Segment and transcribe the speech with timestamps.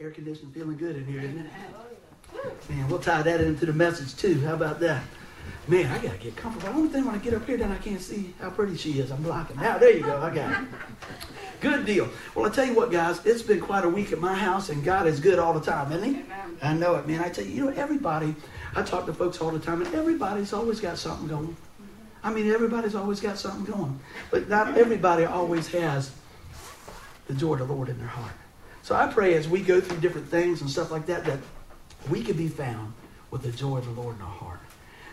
[0.00, 2.70] Air conditioning feeling good in here, isn't it?
[2.70, 4.40] Man, we'll tie that into the message too.
[4.42, 5.02] How about that?
[5.66, 6.72] Man, I gotta get comfortable.
[6.72, 9.00] The only thing when I get up here, then I can't see how pretty she
[9.00, 9.10] is.
[9.10, 9.56] I'm blocking.
[9.56, 10.16] Now, there you go.
[10.18, 10.68] I got it.
[11.60, 12.08] Good deal.
[12.36, 14.84] Well, I tell you what, guys, it's been quite a week at my house, and
[14.84, 16.22] God is good all the time, isn't He?
[16.62, 17.20] I know it, man.
[17.20, 18.36] I tell you, you know, everybody.
[18.76, 21.48] I talk to folks all the time, and everybody's always got something going.
[21.48, 21.84] Mm-hmm.
[22.22, 23.98] I mean, everybody's always got something going,
[24.30, 26.12] but not everybody always has
[27.26, 28.32] the joy of the Lord in their heart.
[28.88, 31.38] So I pray as we go through different things and stuff like that, that
[32.08, 32.94] we could be found
[33.30, 34.60] with the joy of the Lord in our heart.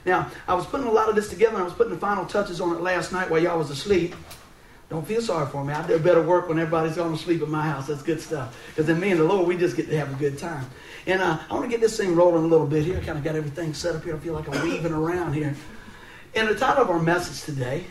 [0.05, 2.61] Now, I was putting a lot of this together, I was putting the final touches
[2.61, 4.15] on it last night while y'all was asleep.
[4.89, 5.73] Don't feel sorry for me.
[5.73, 7.87] I do better work when everybody's going to sleep in my house.
[7.87, 8.57] That's good stuff.
[8.69, 10.69] Because then me and the Lord, we just get to have a good time.
[11.05, 12.97] And uh, I want to get this thing rolling a little bit here.
[12.97, 14.15] I kind of got everything set up here.
[14.15, 15.53] I feel like I'm weaving around here.
[16.33, 17.83] And the title of our message today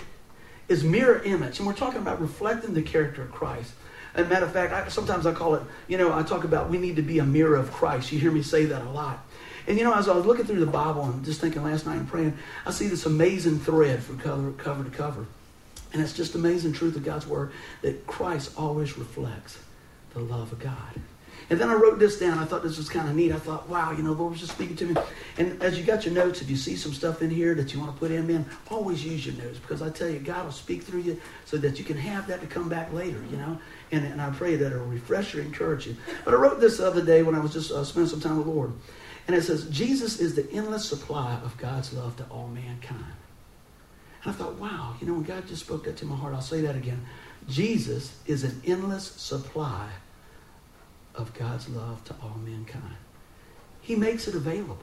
[0.66, 1.58] is Mirror Image.
[1.58, 3.74] And we're talking about reflecting the character of Christ.
[4.14, 6.70] As a matter of fact, I, sometimes I call it, you know, I talk about
[6.70, 8.12] we need to be a mirror of Christ.
[8.12, 9.27] You hear me say that a lot.
[9.66, 11.97] And you know, as I was looking through the Bible and just thinking last night
[11.97, 15.27] and praying, I see this amazing thread from cover, cover to cover.
[15.92, 19.58] And it's just amazing truth of God's Word that Christ always reflects
[20.12, 21.00] the love of God.
[21.50, 22.39] And then I wrote this down.
[22.39, 23.33] I thought this was kind of neat.
[23.33, 24.97] I thought, wow, you know, the Lord was just speaking to me.
[25.37, 27.81] And as you got your notes, if you see some stuff in here that you
[27.81, 30.53] want to put in, man, always use your notes because I tell you, God will
[30.53, 33.59] speak through you so that you can have that to come back later, you know.
[33.92, 35.97] And, and I pray that it'll refresh you, encourage you.
[36.25, 38.39] But I wrote this the other day when I was just uh, spending some time
[38.39, 38.72] with the Lord.
[39.27, 43.05] And it says, Jesus is the endless supply of God's love to all mankind.
[44.22, 46.41] And I thought, wow, you know, when God just spoke that to my heart, I'll
[46.41, 47.05] say that again.
[47.48, 49.89] Jesus is an endless supply
[51.14, 52.96] of God's love to all mankind.
[53.80, 54.78] He makes it available.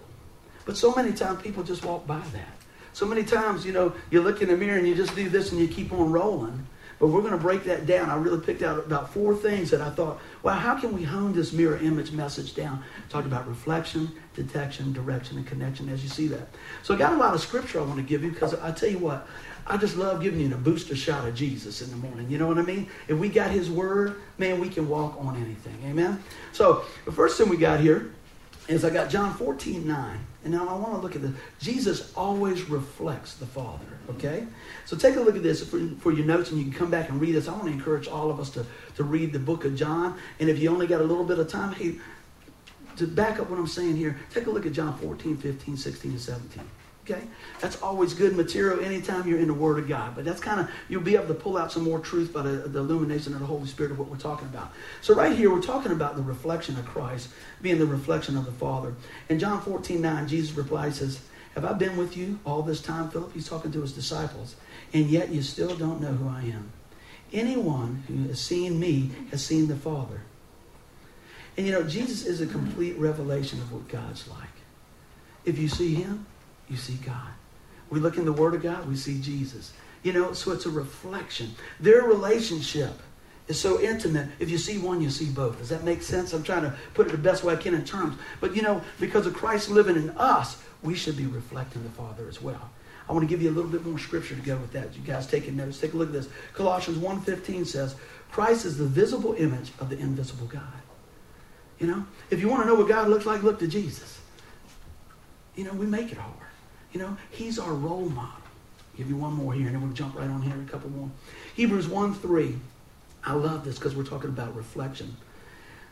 [0.66, 2.54] But so many times people just walk by that.
[2.94, 5.52] So many times, you know, you look in the mirror and you just do this
[5.52, 6.68] and you keep on rolling.
[7.00, 8.12] But we're going to break that down.
[8.12, 11.34] I really picked out about four things that I thought, well, how can we hone
[11.34, 12.84] this mirror image message down?
[13.10, 16.48] Talked about reflection, detection, direction, and connection as you see that.
[16.84, 18.90] So I got a lot of scripture I want to give you because I tell
[18.90, 19.28] you what,
[19.68, 22.30] I just love giving you a booster shot of Jesus in the morning.
[22.30, 22.90] You know what I mean?
[23.08, 25.78] If we got his word, man, we can walk on anything.
[25.86, 26.24] Amen?
[26.52, 28.12] So the first thing we got here
[28.68, 30.20] is I got John 14, 9.
[30.44, 31.32] And now I want to look at this.
[31.60, 34.48] Jesus always reflects the Father, okay?
[34.86, 37.10] So take a look at this for, for, your notes and you can come back
[37.10, 37.48] and read this.
[37.48, 40.18] I want to encourage all of us to, to read the book of John.
[40.40, 42.00] And if you only got a little bit of time, hey,
[42.98, 46.12] to back up what I'm saying here, take a look at John 14, 15, 16,
[46.12, 46.64] and 17.
[47.04, 47.24] Okay?
[47.60, 50.16] That's always good material anytime you're in the Word of God.
[50.16, 52.68] But that's kind of, you'll be able to pull out some more truth by the,
[52.68, 54.72] the, illumination of the Holy Spirit of what we're talking about.
[55.02, 57.30] So, right here, we're talking about the reflection of Christ
[57.62, 58.94] being the reflection of the Father.
[59.30, 61.20] In John 14, 9, Jesus replies, says,
[61.56, 63.34] Have I been with you all this time, Philip?
[63.34, 64.56] He's talking to his disciples.
[64.94, 66.72] And yet you still don't know who I am.
[67.34, 70.22] Anyone who has seen me has seen the Father.
[71.58, 74.50] And you know, Jesus is a complete revelation of what God's like.
[75.46, 76.26] If you see him,
[76.72, 77.30] you see God.
[77.90, 79.74] We look in the Word of God, we see Jesus.
[80.04, 81.52] You know, so it's a reflection.
[81.80, 82.94] Their relationship
[83.48, 84.30] is so intimate.
[84.40, 85.60] If you see one, you see both.
[85.60, 86.34] Does that make sense?
[86.34, 88.18] I'm trying to put it the best way I can in terms.
[88.40, 92.28] But you know, because of Christ living in us, we should be reflecting the Father
[92.28, 92.72] as well.
[93.08, 94.96] I want to give you a little bit more scripture to go with that.
[94.96, 95.80] You guys taking notes.
[95.80, 96.30] Take a look at this.
[96.54, 97.96] Colossians 1.15 says,
[98.32, 100.62] Christ is the visible image of the invisible God.
[101.78, 104.20] You know, if you want to know what God looks like, look to Jesus.
[105.56, 106.51] You know, we make it hard.
[106.94, 108.34] You know, he's our role model.
[108.34, 110.90] I'll give you one more here, and then we'll jump right on here, a couple
[110.90, 111.10] more.
[111.56, 112.58] Hebrews 1 3.
[113.24, 115.16] I love this because we're talking about reflection.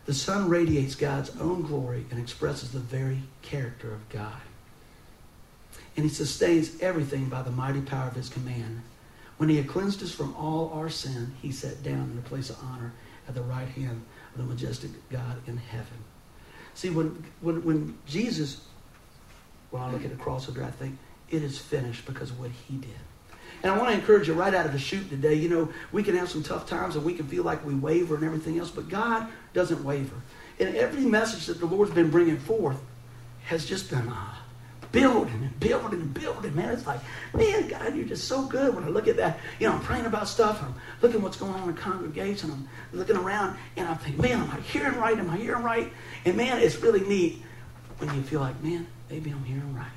[0.05, 4.41] The Son radiates God's own glory and expresses the very character of God.
[5.95, 8.81] And he sustains everything by the mighty power of his command.
[9.37, 12.49] When he had cleansed us from all our sin, he sat down in a place
[12.49, 12.91] of honor
[13.27, 14.01] at the right hand
[14.33, 16.03] of the majestic God in heaven.
[16.73, 18.61] See, when, when, when Jesus
[19.71, 20.97] when I look at the cross of I think
[21.29, 22.89] it is finished because of what he did.
[23.61, 25.33] And I want to encourage you right out of the chute today.
[25.33, 28.15] You know, we can have some tough times and we can feel like we waver
[28.15, 30.15] and everything else, but God doesn't waver.
[30.59, 32.79] And every message that the Lord's been bringing forth
[33.45, 34.35] has just been uh,
[34.91, 36.55] building and building and building.
[36.55, 37.01] Man, it's like,
[37.33, 38.75] man, God, you're just so good.
[38.75, 40.61] When I look at that, you know, I'm praying about stuff.
[40.63, 42.51] I'm looking what's going on in the congregation.
[42.51, 45.17] I'm looking around and I'm thinking, man, am I hearing right?
[45.17, 45.91] Am I hearing right?
[46.25, 47.41] And man, it's really neat
[47.97, 49.91] when you feel like, man, maybe I'm hearing right.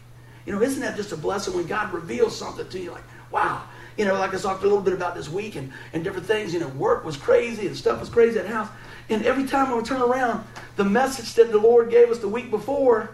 [0.46, 3.62] You know, isn't that just a blessing when God reveals something to you like, wow.
[3.96, 6.54] You know, like I talked a little bit about this week and, and different things.
[6.54, 8.68] You know, work was crazy and stuff was crazy at house.
[9.08, 10.44] And every time I would turn around,
[10.76, 13.10] the message that the Lord gave us the week before,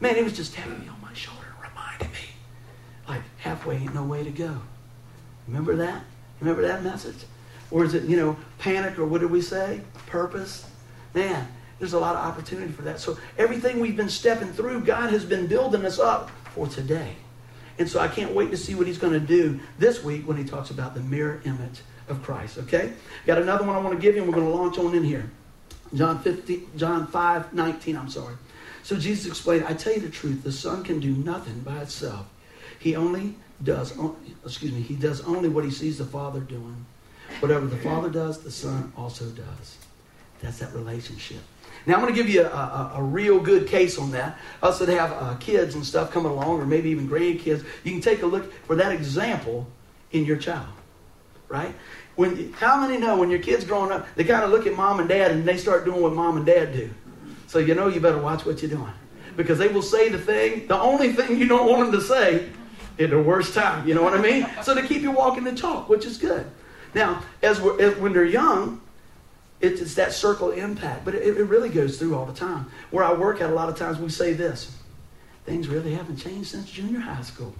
[0.00, 2.28] man, He was just tapping me on my shoulder reminding me,
[3.08, 4.60] like, halfway ain't no way to go.
[5.46, 6.02] Remember that?
[6.40, 7.24] Remember that message?
[7.70, 9.82] Or is it, you know, panic or what did we say?
[10.06, 10.68] Purpose?
[11.14, 11.46] Man,
[11.78, 13.00] there's a lot of opportunity for that.
[13.00, 17.14] So everything we've been stepping through, God has been building us up for today.
[17.78, 20.36] And so I can't wait to see what he's going to do this week when
[20.36, 22.58] he talks about the mirror image of Christ.
[22.58, 22.92] Okay?
[23.26, 25.04] Got another one I want to give you, and we're going to launch on in
[25.04, 25.30] here.
[25.94, 28.34] John 50, John 5, 19, I'm sorry.
[28.82, 32.26] So Jesus explained, I tell you the truth, the Son can do nothing by itself.
[32.78, 33.96] He only does,
[34.44, 36.84] excuse me, he does only what he sees the Father doing.
[37.40, 39.76] Whatever the Father does, the Son also does.
[40.40, 41.40] That's that relationship.
[41.86, 44.38] Now, I'm going to give you a, a, a, real good case on that.
[44.62, 48.00] Us that have uh, kids and stuff coming along, or maybe even grandkids, you can
[48.00, 49.66] take a look for that example
[50.12, 50.68] in your child,
[51.48, 51.74] right?
[52.16, 55.00] When, how many know when your kid's growing up, they kind of look at mom
[55.00, 56.90] and dad and they start doing what mom and dad do?
[57.46, 58.92] So you know you better watch what you're doing.
[59.36, 62.48] Because they will say the thing, the only thing you don't want them to say
[62.98, 63.86] at the worst time.
[63.86, 64.46] You know what I mean?
[64.62, 66.44] So they keep you walking the talk, which is good.
[66.94, 68.80] Now, as, as when they're young,
[69.60, 72.70] it's, that circle impact, but it, it really goes through all the time.
[72.90, 74.74] Where I work at, a lot of times we say this
[75.44, 77.54] things really haven't changed since junior high school.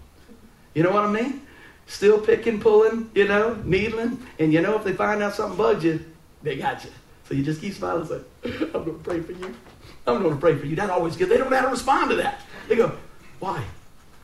[0.75, 1.41] You know what I mean?
[1.87, 4.25] Still picking, pulling, you know, needling.
[4.39, 6.05] And you know, if they find out something bugs you,
[6.43, 6.91] they got you.
[7.25, 9.55] So you just keep smiling and say, I'm going to pray for you.
[10.07, 10.77] I'm going to pray for you.
[10.77, 11.29] That's always good.
[11.29, 12.41] They don't know how to respond to that.
[12.69, 12.97] They go,
[13.39, 13.65] why?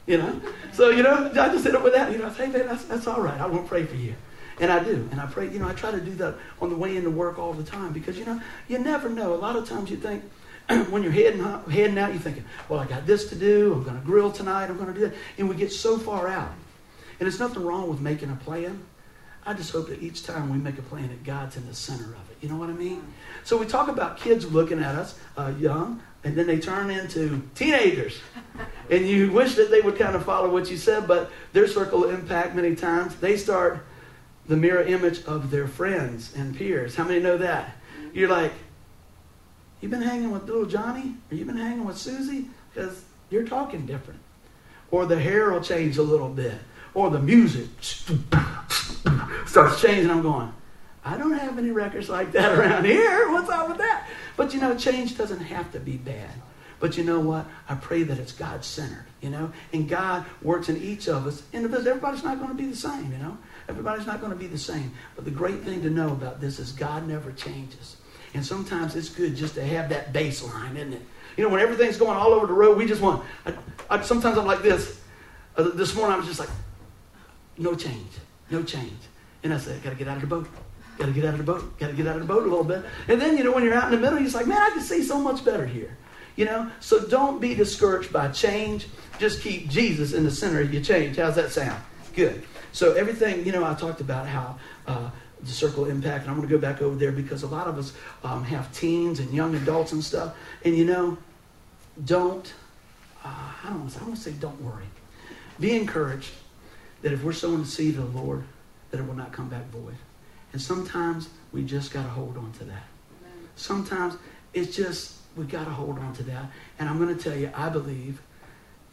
[0.06, 0.40] You know?
[0.72, 2.12] So, you know, I just hit up with that.
[2.12, 3.40] You know, I say, hey, man, that's, that's all right.
[3.40, 4.14] I won't pray for you.
[4.60, 5.08] And I do.
[5.10, 7.38] And I pray, you know, I try to do that on the way into work
[7.38, 9.34] all the time because, you know, you never know.
[9.34, 10.22] A lot of times you think,
[10.90, 13.74] when you're heading, heading out, you're thinking, well, I got this to do.
[13.74, 14.66] I'm going to grill tonight.
[14.66, 15.14] I'm going to do that.
[15.38, 16.52] And we get so far out.
[17.18, 18.82] And there's nothing wrong with making a plan.
[19.46, 22.04] I just hope that each time we make a plan that God's in the center
[22.04, 22.38] of it.
[22.40, 23.04] You know what I mean?
[23.44, 27.42] So we talk about kids looking at us uh, young, and then they turn into
[27.54, 28.18] teenagers.
[28.88, 32.04] And you wish that they would kind of follow what you said, but their circle
[32.04, 33.84] of impact many times, they start
[34.46, 36.96] the mirror image of their friends and peers.
[36.96, 37.76] How many know that?
[38.12, 38.52] You're like,
[39.80, 43.86] you've been hanging with little Johnny, or you've been hanging with Susie, because you're talking
[43.86, 44.20] different.
[44.90, 46.54] Or the hair will change a little bit,
[46.92, 47.68] or the music
[49.46, 50.10] starts changing.
[50.10, 50.52] I'm going,
[51.04, 53.30] I don't have any records like that around here.
[53.30, 54.08] What's up with that?
[54.36, 56.30] But you know, change doesn't have to be bad.
[56.84, 57.46] But you know what?
[57.66, 59.50] I pray that it's God centered, you know?
[59.72, 61.42] And God works in each of us.
[61.54, 63.38] And everybody's not going to be the same, you know?
[63.70, 64.92] Everybody's not going to be the same.
[65.16, 67.96] But the great thing to know about this is God never changes.
[68.34, 71.00] And sometimes it's good just to have that baseline, isn't it?
[71.38, 73.24] You know, when everything's going all over the road, we just want.
[73.46, 73.54] I,
[73.88, 75.00] I, sometimes I'm like this.
[75.56, 76.50] Uh, this morning I was just like,
[77.56, 78.12] no change,
[78.50, 79.00] no change.
[79.42, 80.48] And I said, I got to get out of the boat.
[80.98, 81.78] Got to get out of the boat.
[81.78, 82.84] Got to get out of the boat a little bit.
[83.08, 84.82] And then, you know, when you're out in the middle, you're like, man, I can
[84.82, 85.96] see so much better here.
[86.36, 88.88] You know, so don't be discouraged by change.
[89.18, 91.16] Just keep Jesus in the center of your change.
[91.16, 91.80] How's that sound?
[92.14, 92.44] Good.
[92.72, 95.10] So everything, you know, I talked about how uh,
[95.40, 97.78] the circle impact, and I'm going to go back over there because a lot of
[97.78, 97.92] us
[98.24, 100.34] um, have teens and young adults and stuff.
[100.64, 101.18] And you know,
[102.04, 102.52] don't,
[103.24, 103.28] uh,
[103.62, 104.86] I don't want to say, I want to say don't worry.
[105.60, 106.32] Be encouraged
[107.02, 108.42] that if we're sowing the seed of the Lord,
[108.90, 109.94] that it will not come back void.
[110.52, 112.84] And sometimes we just got to hold on to that.
[113.56, 114.16] Sometimes
[114.52, 116.50] it's just, we got to hold on to that.
[116.78, 118.20] And I'm going to tell you, I believe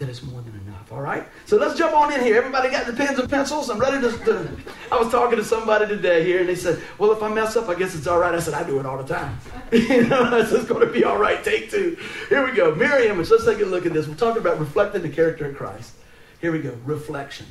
[0.01, 0.91] that it's more than enough.
[0.91, 1.27] All right?
[1.45, 2.35] So let's jump on in here.
[2.35, 3.69] Everybody got the pens and pencils?
[3.69, 4.57] I'm ready to, to,
[4.91, 7.69] I was talking to somebody today here, and they said, Well, if I mess up,
[7.69, 8.33] I guess it's all right.
[8.33, 9.37] I said, I do it all the time.
[9.71, 11.43] you know, it's going to be all right.
[11.43, 11.97] Take two.
[12.29, 12.73] Here we go.
[12.73, 13.29] Mirror image.
[13.29, 14.07] Let's take a look at this.
[14.07, 15.93] We're talking about reflecting the character of Christ.
[16.41, 16.75] Here we go.
[16.83, 17.45] Reflection.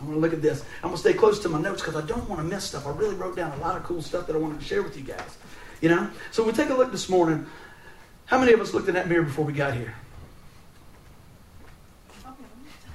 [0.00, 0.64] I'm going to look at this.
[0.76, 2.86] I'm going to stay close to my notes because I don't want to miss stuff.
[2.86, 4.96] I really wrote down a lot of cool stuff that I wanted to share with
[4.96, 5.36] you guys.
[5.82, 6.08] You know?
[6.30, 7.46] So we'll take a look this morning.
[8.28, 9.94] How many of us looked in that mirror before we got here?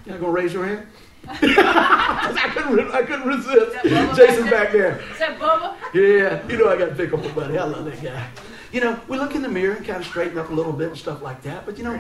[0.06, 0.86] Y'all gonna raise your hand?
[1.28, 3.84] I couldn't, I couldn't resist.
[4.16, 5.00] Jason's back there.
[5.12, 5.76] Is that Bubba?
[5.94, 7.58] Yeah, you know I got to pick up my buddy.
[7.58, 8.28] I love that guy.
[8.72, 10.90] You know, we look in the mirror and kind of straighten up a little bit
[10.90, 11.66] and stuff like that.
[11.66, 12.00] But you know,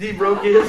[0.00, 0.68] he broke his.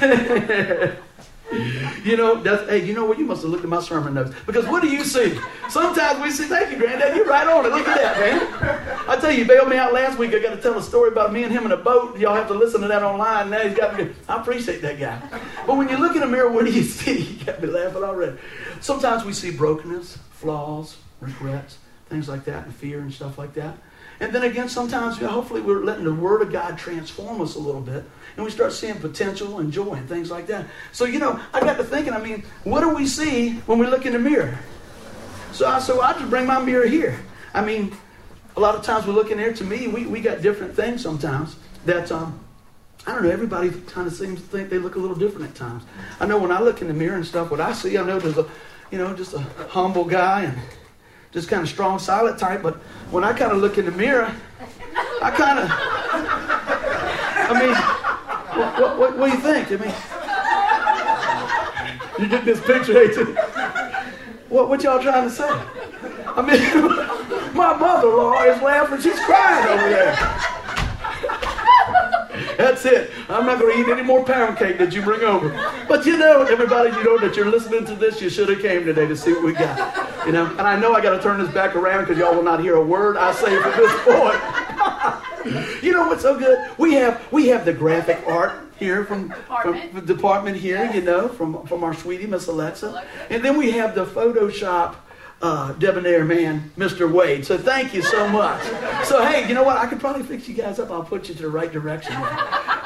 [2.04, 3.18] you know, that's hey, you know what?
[3.18, 4.32] You must have looked at my sermon notes.
[4.46, 5.38] Because what do you see?
[5.70, 7.70] Sometimes we see, thank you, Granddad, you're right on it.
[7.70, 9.08] Look at that, man.
[9.08, 10.34] I tell you, bailed me out last week.
[10.34, 12.18] I got to tell a story about me and him in a boat.
[12.18, 13.48] Y'all have to listen to that online.
[13.48, 14.10] Now he's got me.
[14.28, 15.20] I appreciate that guy.
[15.66, 17.18] But when you look in the mirror, what do you see?
[17.22, 18.36] You got me laughing already.
[18.80, 21.78] Sometimes we see brokenness, flaws, regrets,
[22.08, 23.78] things like that, and fear and stuff like that.
[24.20, 27.80] And then again, sometimes, hopefully, we're letting the Word of God transform us a little
[27.80, 28.04] bit.
[28.38, 30.66] And we start seeing potential and joy and things like that.
[30.92, 33.88] So, you know, I got to thinking, I mean, what do we see when we
[33.88, 34.56] look in the mirror?
[35.50, 37.18] So I, so I just bring my mirror here.
[37.52, 37.96] I mean,
[38.56, 41.02] a lot of times we look in there, to me, we, we got different things
[41.02, 42.38] sometimes that, um,
[43.08, 45.56] I don't know, everybody kind of seems to think they look a little different at
[45.56, 45.82] times.
[46.20, 48.20] I know when I look in the mirror and stuff, what I see, I know
[48.20, 48.48] there's a,
[48.92, 49.40] you know, just a
[49.70, 50.56] humble guy and
[51.32, 52.62] just kind of strong, silent type.
[52.62, 52.76] But
[53.10, 54.32] when I kind of look in the mirror,
[55.22, 55.68] I kind of,
[57.50, 58.07] I mean,
[58.58, 59.70] what, what, what, do you think?
[59.70, 59.94] I mean,
[62.18, 63.36] you get this picture, ain't you?
[64.48, 65.48] What, what y'all trying to say?
[66.26, 69.00] I mean, my mother-in-law is laughing.
[69.00, 70.16] She's crying over there.
[72.56, 73.10] That's it.
[73.28, 75.48] I'm not going to eat any more pound cake that you bring over.
[75.88, 78.84] But you know, everybody, you know that you're listening to this, you should have came
[78.84, 80.26] today to see what we got.
[80.26, 82.42] You know, and I know I got to turn this back around because y'all will
[82.42, 84.57] not hear a word I say from this point.
[85.82, 86.70] you know what's so good?
[86.78, 89.90] We have we have the graphic art here from, department.
[89.90, 93.72] from the department here, you know, from from our sweetie Miss Alexa, and then we
[93.72, 94.96] have the Photoshop
[95.40, 97.10] uh, debonair man, Mr.
[97.10, 97.44] Wade.
[97.44, 98.62] So thank you so much.
[99.04, 99.78] So hey, you know what?
[99.78, 100.90] I could probably fix you guys up.
[100.90, 102.14] I'll put you to the right direction.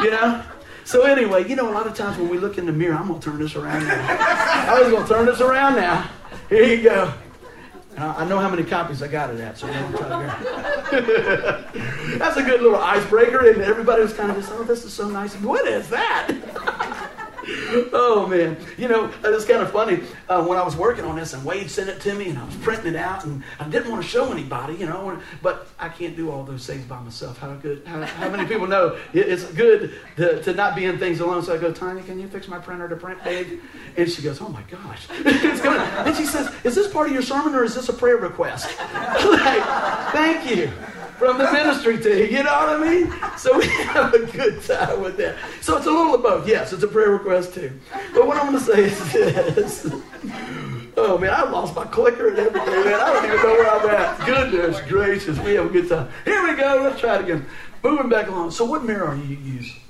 [0.00, 0.42] You know.
[0.84, 3.06] So anyway, you know, a lot of times when we look in the mirror, I'm
[3.06, 4.06] gonna turn this around now.
[4.68, 6.10] I was gonna turn this around now.
[6.48, 7.14] Here you go.
[7.96, 9.66] I know how many copies I got of that, so
[12.18, 15.08] That's a good little icebreaker, and everybody was kind of just, oh, this is so
[15.08, 15.34] nice.
[15.36, 16.98] What is that?
[17.92, 21.32] oh man, you know it's kind of funny uh, when I was working on this
[21.32, 23.90] and Wade sent it to me and I was printing it out and I didn't
[23.90, 27.38] want to show anybody, you know, but I can't do all those things by myself.
[27.38, 27.82] How good?
[27.86, 31.42] How, how many people know it's good to, to, not be in things alone?
[31.42, 33.60] So I go, Tiny, can you fix my printer to print big?
[33.96, 35.82] And she goes, Oh my gosh, it's gonna.
[36.06, 38.78] And she says, Is this part of your sermon or is this a prayer request?
[38.78, 40.70] like, thank you
[41.22, 42.34] from the ministry team.
[42.34, 43.14] You know what I mean?
[43.38, 45.36] So we have a good time with that.
[45.60, 46.48] So it's a little of both.
[46.48, 47.70] Yes, it's a prayer request too.
[48.12, 49.94] But what I'm going to say is this.
[50.96, 53.00] Oh man, I lost my clicker and everything, man.
[53.00, 54.26] I don't even know where I'm at.
[54.26, 56.08] Goodness gracious, we have a good time.
[56.24, 56.82] Here we go.
[56.82, 57.46] Let's try it again.
[57.82, 58.50] Moving back along.
[58.50, 59.80] So, what mirror are you using?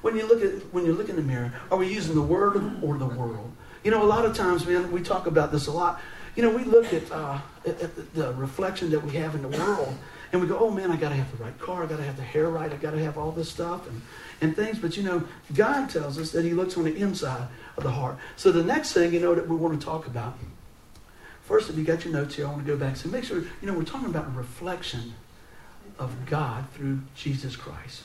[0.00, 2.56] When you look at when you look in the mirror, are we using the Word
[2.82, 3.52] or the world?
[3.84, 6.00] You know, a lot of times, man, we talk about this a lot.
[6.36, 9.56] You know, we look at, uh, at, at the reflection that we have in the
[9.56, 9.96] world,
[10.34, 12.02] and we go, oh man, I got to have the right car, I got to
[12.02, 14.02] have the hair right, I got to have all this stuff and,
[14.40, 14.80] and things.
[14.80, 15.22] But you know,
[15.54, 18.18] God tells us that He looks on the inside of the heart.
[18.34, 20.36] So the next thing, you know, that we want to talk about,
[21.42, 22.96] first, if you got your notes here, I want to go back.
[22.96, 25.14] So make sure, you know, we're talking about reflection
[26.00, 28.02] of God through Jesus Christ.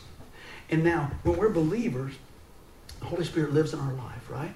[0.69, 2.13] And now, when we're believers,
[2.99, 4.53] the Holy Spirit lives in our life, right?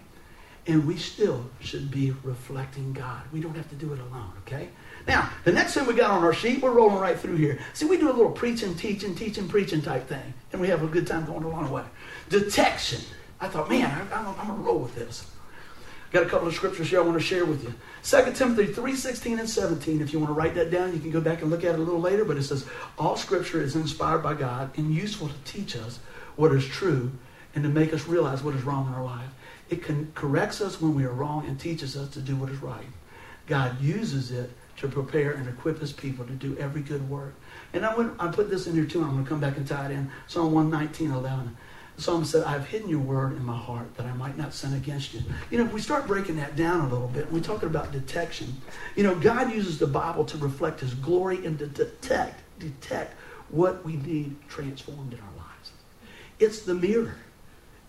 [0.68, 3.24] And we still should be reflecting God.
[3.32, 4.70] We don't have to do it alone, okay?
[5.08, 7.60] Now, the next thing we got on our sheet, we're rolling right through here.
[7.74, 10.88] See, we do a little preaching, teaching, teaching, preaching type thing, and we have a
[10.88, 11.84] good time going along the way.
[12.30, 13.02] Detection.
[13.42, 15.30] I thought, man, I, am going to roll with this.
[16.14, 17.74] Got a couple of scriptures here I want to share with you.
[18.04, 20.00] 2 Timothy 3, 16 and 17.
[20.00, 21.80] If you want to write that down, you can go back and look at it
[21.80, 22.68] a little later, but it says,
[23.00, 26.00] All scripture is inspired by God and useful to teach us
[26.36, 27.12] what is true
[27.56, 29.30] and to make us realize what is wrong in our life.
[29.70, 32.86] It corrects us when we are wrong and teaches us to do what is right.
[33.48, 34.52] God uses it
[34.84, 37.34] to prepare and equip his people to do every good work.
[37.72, 39.56] And I, went, I put this in here too, and I'm going to come back
[39.56, 40.12] and tie it in.
[40.28, 41.56] Psalm 119, 11.
[41.96, 44.74] The psalmist said, I've hidden your word in my heart that I might not sin
[44.74, 45.22] against you.
[45.50, 48.54] You know, if we start breaking that down a little bit, we're talking about detection.
[48.98, 53.16] You know, God uses the Bible to reflect his glory and to detect, detect
[53.50, 55.72] what we need transformed in our lives.
[56.40, 57.16] It's the mirror.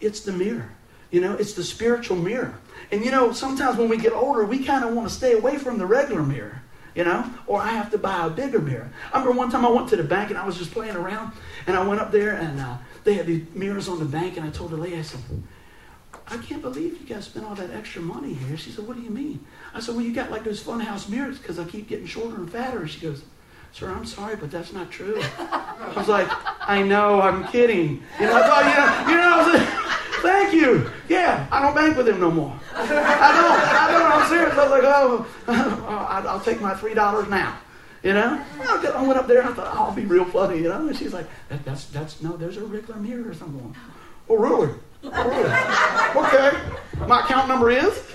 [0.01, 0.71] It's the mirror.
[1.11, 2.55] You know, it's the spiritual mirror.
[2.93, 5.57] And you know, sometimes when we get older, we kind of want to stay away
[5.59, 6.61] from the regular mirror
[6.95, 8.91] you know, or I have to buy a bigger mirror.
[9.13, 11.33] I remember one time I went to the bank and I was just playing around,
[11.67, 14.47] and I went up there and uh, they had these mirrors on the bank, and
[14.47, 15.21] I told the lady, I said,
[16.27, 18.57] I can't believe you guys spent all that extra money here.
[18.57, 19.45] She said, What do you mean?
[19.75, 22.51] I said, Well, you got like those funhouse mirrors because I keep getting shorter and
[22.51, 22.81] fatter.
[22.81, 23.23] And she goes,
[23.73, 25.21] Sir, I'm sorry, but that's not true.
[25.39, 26.29] I was like,
[26.61, 28.03] I know, I'm kidding.
[28.21, 29.69] You know, I thought, you know, you know, I was like,
[30.23, 30.91] Thank you.
[31.09, 32.59] Yeah, I don't bank with him no more.
[32.75, 32.99] I don't.
[32.99, 34.13] I don't.
[34.13, 34.55] I'm serious.
[34.55, 37.59] I was like, oh, oh I'll take my three dollars now.
[38.03, 39.41] You know, I went up there.
[39.41, 40.59] And I thought, oh, I'll be real funny.
[40.59, 42.37] You know, and she's like, that, that's that's no.
[42.37, 43.75] There's a regular mirror or something.
[44.29, 44.75] Oh, really?
[45.05, 46.27] Oh, really?
[46.27, 47.07] Okay.
[47.07, 48.03] My account number is.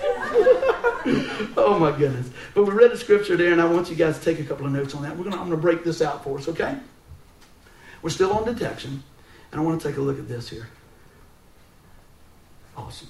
[1.56, 2.30] oh my goodness!
[2.54, 4.66] But we read the scripture there, and I want you guys to take a couple
[4.66, 5.16] of notes on that.
[5.16, 5.36] We're gonna.
[5.36, 6.48] I'm gonna break this out for us.
[6.48, 6.76] Okay.
[8.02, 9.02] We're still on detection,
[9.52, 10.68] and I want to take a look at this here.
[12.80, 13.08] Awesome.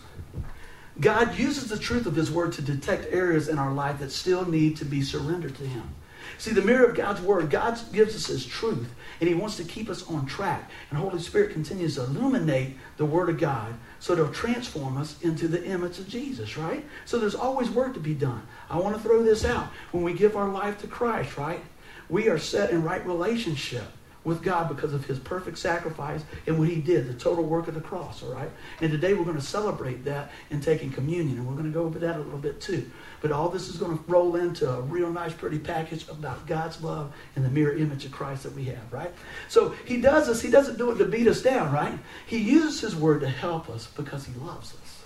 [1.00, 4.44] God uses the truth of His Word to detect areas in our life that still
[4.44, 5.94] need to be surrendered to Him.
[6.38, 9.64] See, the mirror of God's Word, God gives us His truth, and He wants to
[9.64, 10.70] keep us on track.
[10.90, 15.46] And Holy Spirit continues to illuminate the Word of God so it'll transform us into
[15.46, 16.84] the image of Jesus, right?
[17.04, 18.42] So there's always work to be done.
[18.68, 19.68] I want to throw this out.
[19.92, 21.62] When we give our life to Christ, right,
[22.08, 23.84] we are set in right relationship
[24.22, 27.74] with God because of his perfect sacrifice and what he did, the total work of
[27.74, 28.50] the cross, all right?
[28.80, 31.84] And today we're going to celebrate that in taking communion, and we're going to go
[31.84, 32.90] over that a little bit too.
[33.22, 36.82] But all this is going to roll into a real nice, pretty package about God's
[36.82, 39.12] love and the mirror image of Christ that we have, right?
[39.48, 41.98] So he does this, he doesn't do it to beat us down, right?
[42.26, 45.02] He uses his word to help us because he loves us.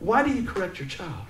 [0.00, 1.26] Why do you correct your child?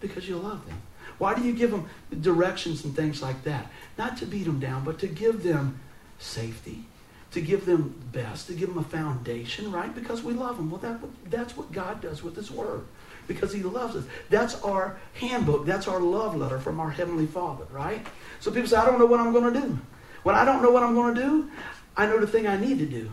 [0.00, 0.80] Because you love them.
[1.18, 1.88] Why do you give them
[2.20, 3.70] directions and things like that?
[3.98, 5.80] Not to beat them down, but to give them
[6.18, 6.84] safety,
[7.32, 9.94] to give them best, to give them a foundation, right?
[9.94, 10.70] Because we love them.
[10.70, 10.98] Well, that,
[11.30, 12.86] that's what God does with His Word.
[13.26, 14.04] Because He loves us.
[14.30, 15.66] That's our handbook.
[15.66, 18.06] That's our love letter from our Heavenly Father, right?
[18.40, 19.78] So people say, I don't know what I'm going to do.
[20.22, 21.50] When I don't know what I'm going to do,
[21.96, 23.10] I know the thing I need to do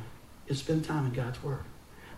[0.48, 1.64] is spend time in God's Word.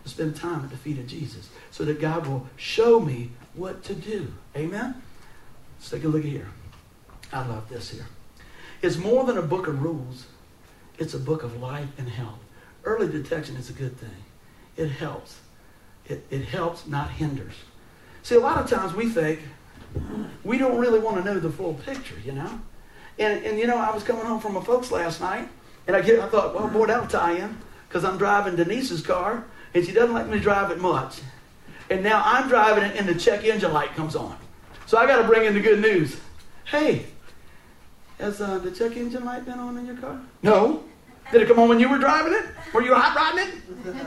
[0.04, 3.82] To spend time at the feet of Jesus so that God will show me what
[3.84, 4.32] to do.
[4.56, 5.02] Amen?
[5.78, 6.48] Let's take a look here.
[7.32, 8.06] I love this here.
[8.80, 10.26] It's more than a book of rules.
[10.98, 12.38] It's a book of life and health.
[12.84, 14.24] Early detection is a good thing.
[14.76, 15.38] It helps.
[16.06, 17.54] It, it helps, not hinders.
[18.22, 19.40] See, a lot of times we think
[20.44, 22.60] we don't really want to know the full picture, you know?
[23.18, 25.48] And, and you know, I was coming home from my folks last night,
[25.86, 27.56] and I, get, I thought, well, boy, that'll tie in,
[27.88, 31.20] because I'm driving Denise's car, and she doesn't let me drive it much.
[31.90, 34.36] And now I'm driving it, and the check engine light comes on.
[34.86, 36.18] So I got to bring in the good news.
[36.64, 37.06] Hey,
[38.18, 40.20] has uh, the check engine light been on in your car?
[40.42, 40.84] No.
[41.30, 42.46] Did it come on when you were driving it?
[42.72, 43.98] Were you hot riding it?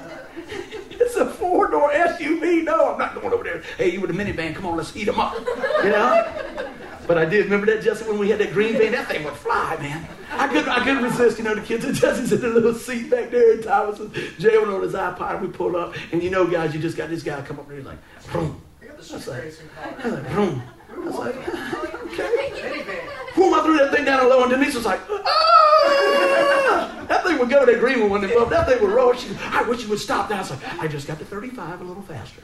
[1.00, 2.63] it's a four door SUV.
[2.63, 3.62] No, I'm not going over there.
[3.78, 4.56] Hey, you with a minivan?
[4.56, 5.38] Come on, let's eat them up.
[5.84, 6.72] You know?
[7.08, 7.46] But I did.
[7.46, 8.92] Remember that, Jesse, when we had that green van?
[8.94, 10.08] That thing would fly, man.
[10.32, 11.38] I couldn't, I couldn't resist.
[11.38, 14.12] You know, the kids and Jesse's in the little seat back there, and Thomas was
[14.40, 15.42] jamming on his iPod.
[15.42, 17.78] We pulled up, and you know, guys, you just got this guy come up there,
[17.78, 18.00] he's like,
[18.32, 18.62] boom.
[18.82, 20.63] I was like, I was like, boom.
[20.90, 21.36] I was like,
[22.04, 23.18] okay.
[23.36, 27.06] Boom, I threw that thing down low, and Denise was like, ah!
[27.08, 29.14] That thing would go to that green one when they both, that thing would roll.
[29.14, 30.36] She, I wish you would stop that.
[30.36, 32.42] I was like, I just got to 35 a little faster.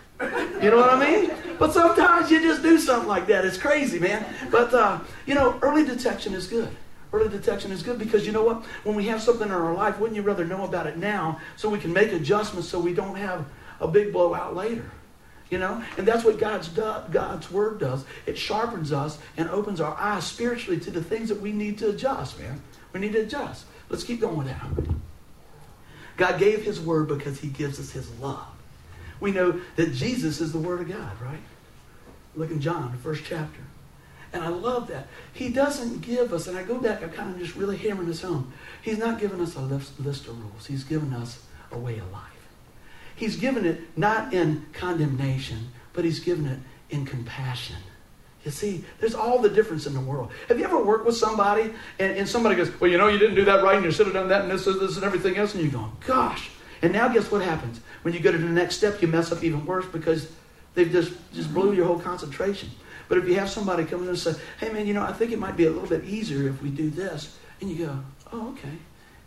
[0.62, 1.32] You know what I mean?
[1.58, 3.46] But sometimes you just do something like that.
[3.46, 4.26] It's crazy, man.
[4.52, 6.70] But, uh, you know, early detection is good.
[7.14, 8.66] Early detection is good because you know what?
[8.84, 11.70] When we have something in our life, wouldn't you rather know about it now so
[11.70, 13.46] we can make adjustments so we don't have
[13.80, 14.92] a big blowout later?
[15.50, 18.04] You know, and that's what God's do, God's word does.
[18.26, 21.90] It sharpens us and opens our eyes spiritually to the things that we need to
[21.90, 22.62] adjust, man.
[22.92, 23.66] We need to adjust.
[23.90, 24.62] Let's keep going that.
[26.18, 28.48] God gave his word because he gives us his love.
[29.20, 31.40] We know that Jesus is the word of God, right?
[32.36, 33.62] Look in John, the first chapter.
[34.34, 35.08] And I love that.
[35.34, 38.22] He doesn't give us, and I go back, I'm kind of just really hammering this
[38.22, 38.52] home.
[38.82, 40.66] He's not giving us a list, list of rules.
[40.66, 42.37] He's given us a way of life.
[43.18, 46.60] He's given it not in condemnation, but he's given it
[46.92, 47.76] in compassion.
[48.46, 50.32] You see, there's all the difference in the world.
[50.48, 53.34] Have you ever worked with somebody and, and somebody goes, Well, you know, you didn't
[53.34, 55.36] do that right, and you should have done that, and this, and this, and everything
[55.36, 56.52] else, and you go, Gosh.
[56.84, 57.82] And now guess what happens?
[58.04, 60.32] When you go to the next step, you mess up even worse because
[60.76, 62.70] they've just, just blew your whole concentration.
[63.10, 65.32] But if you have somebody come in and say, Hey, man, you know, I think
[65.32, 68.00] it might be a little bit easier if we do this, and you go,
[68.32, 68.78] Oh, okay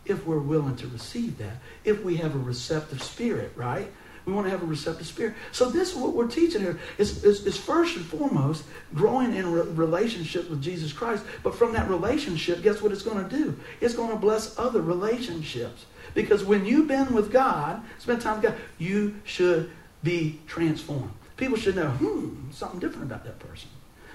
[0.05, 3.91] if we're willing to receive that, if we have a receptive spirit, right?
[4.25, 5.33] We want to have a receptive spirit.
[5.51, 9.45] So this, is what we're teaching here, is, is, is first and foremost growing in
[9.45, 11.23] a relationship with Jesus Christ.
[11.43, 13.57] But from that relationship, guess what it's going to do?
[13.79, 15.85] It's going to bless other relationships.
[16.13, 19.71] Because when you've been with God, spend time with God, you should
[20.03, 21.11] be transformed.
[21.37, 23.69] People should know, hmm, something different about that person.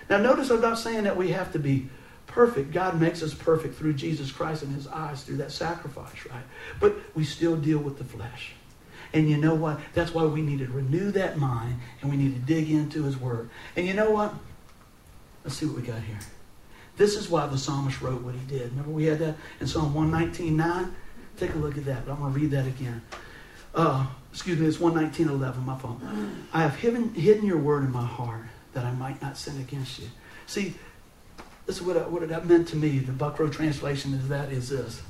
[0.08, 1.88] Now, notice I'm not saying that we have to be
[2.36, 2.70] perfect.
[2.70, 6.42] God makes us perfect through Jesus Christ and his eyes through that sacrifice, right?
[6.78, 8.52] But we still deal with the flesh.
[9.14, 9.80] And you know what?
[9.94, 13.16] That's why we need to renew that mind and we need to dig into his
[13.16, 13.48] word.
[13.74, 14.34] And you know what?
[15.44, 16.18] Let's see what we got here.
[16.98, 18.70] This is why the psalmist wrote what he did.
[18.72, 20.92] Remember we had that in Psalm 119.9?
[21.38, 22.04] Take a look at that.
[22.04, 23.00] But I'm going to read that again.
[23.74, 26.02] Uh, excuse me, it's 119.11, my fault.
[26.52, 28.44] I have hidden, hidden your word in my heart
[28.74, 30.08] that I might not sin against you.
[30.46, 30.74] See,
[31.66, 32.98] this is what, I, what that meant to me.
[32.98, 35.02] The Buckrow translation is that is this.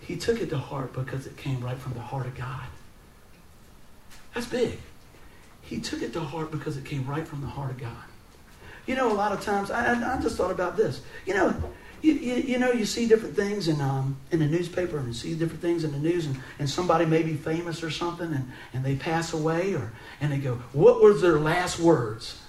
[0.00, 2.66] He took it to heart because it came right from the heart of God.
[4.34, 4.78] That's big.
[5.62, 8.04] He took it to heart because it came right from the heart of God.
[8.86, 11.02] You know, a lot of times, I, I just thought about this.
[11.26, 11.54] You know,
[12.02, 15.12] you, you, you, know, you see different things in, um, in the newspaper and you
[15.12, 18.50] see different things in the news, and, and somebody may be famous or something, and,
[18.72, 22.40] and they pass away, or and they go, What was their last words?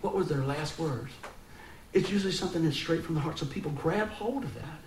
[0.00, 1.12] What was their last words?
[1.92, 3.38] It's usually something that's straight from the heart.
[3.38, 4.80] So people grab hold of that.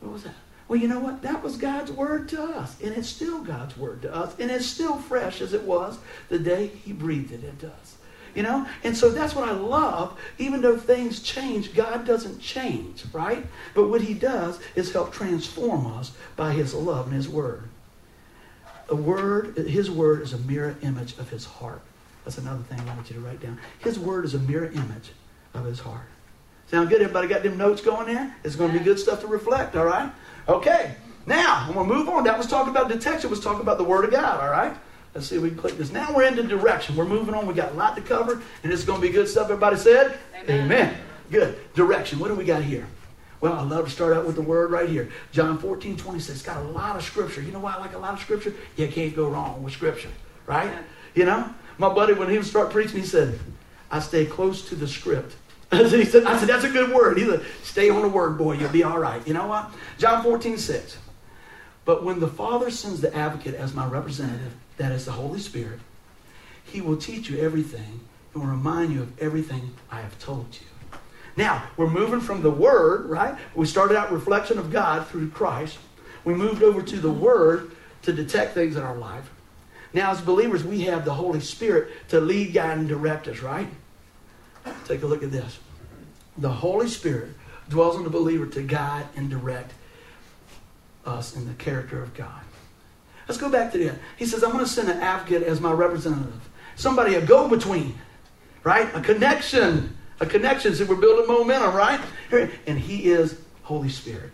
[0.00, 0.34] What was that?
[0.66, 1.22] Well, you know what?
[1.22, 2.80] That was God's word to us.
[2.82, 4.34] And it's still God's word to us.
[4.38, 7.96] And it's still fresh as it was the day He breathed it into us.
[8.34, 8.66] You know?
[8.84, 10.18] And so that's what I love.
[10.38, 13.44] Even though things change, God doesn't change, right?
[13.74, 17.64] But what he does is help transform us by his love and his word.
[18.90, 21.80] A word, his word is a mirror image of his heart.
[22.24, 23.58] That's another thing I want you to write down.
[23.78, 25.10] His word is a mirror image
[25.54, 26.06] of his heart.
[26.70, 27.00] Sound good?
[27.00, 28.34] Everybody got them notes going there?
[28.44, 30.12] It's going to be good stuff to reflect, all right?
[30.48, 30.94] Okay.
[31.26, 32.24] Now, I'm going to move on.
[32.24, 34.76] That was talking about detection, was talking about the Word of God, all right?
[35.14, 35.90] Let's see if we can click this.
[35.90, 36.94] Now we're into direction.
[36.94, 37.46] We're moving on.
[37.46, 39.44] We got a lot to cover, and it's going to be good stuff.
[39.44, 40.18] Everybody said?
[40.42, 40.64] Amen.
[40.64, 40.96] Amen.
[41.30, 41.58] Good.
[41.74, 42.18] Direction.
[42.18, 42.86] What do we got here?
[43.40, 45.10] Well, I love to start out with the word right here.
[45.32, 46.42] John 14, 26.
[46.42, 47.40] Got a lot of scripture.
[47.40, 48.54] You know why I like a lot of scripture?
[48.76, 50.10] You can't go wrong with scripture,
[50.46, 50.70] right?
[51.14, 51.48] You know?
[51.78, 53.38] My buddy, when he would start preaching, he said,
[53.90, 55.34] I stay close to the script.
[55.70, 57.18] he said, I said, that's a good word.
[57.18, 58.54] He said, stay on the word, boy.
[58.54, 59.26] You'll be all right.
[59.26, 59.70] You know what?
[59.98, 60.98] John 14, 6.
[61.84, 65.80] But when the Father sends the advocate as my representative, that is the Holy Spirit,
[66.64, 68.00] he will teach you everything
[68.32, 70.98] and will remind you of everything I have told you.
[71.36, 73.36] Now, we're moving from the Word, right?
[73.54, 75.78] We started out reflection of God through Christ.
[76.24, 77.70] We moved over to the Word
[78.02, 79.30] to detect things in our life.
[79.92, 83.68] Now, as believers, we have the Holy Spirit to lead, guide, and direct us, right?
[84.86, 85.58] Take a look at this.
[86.36, 87.30] The Holy Spirit
[87.68, 89.72] dwells in the believer to guide and direct
[91.06, 92.42] us in the character of God.
[93.26, 93.96] Let's go back to that.
[94.16, 96.48] He says, I'm going to send an advocate as my representative.
[96.76, 97.98] Somebody, a go between,
[98.64, 98.94] right?
[98.94, 99.96] A connection.
[100.20, 100.74] A connection.
[100.74, 102.00] So we're building momentum, right?
[102.66, 104.32] And He is Holy Spirit.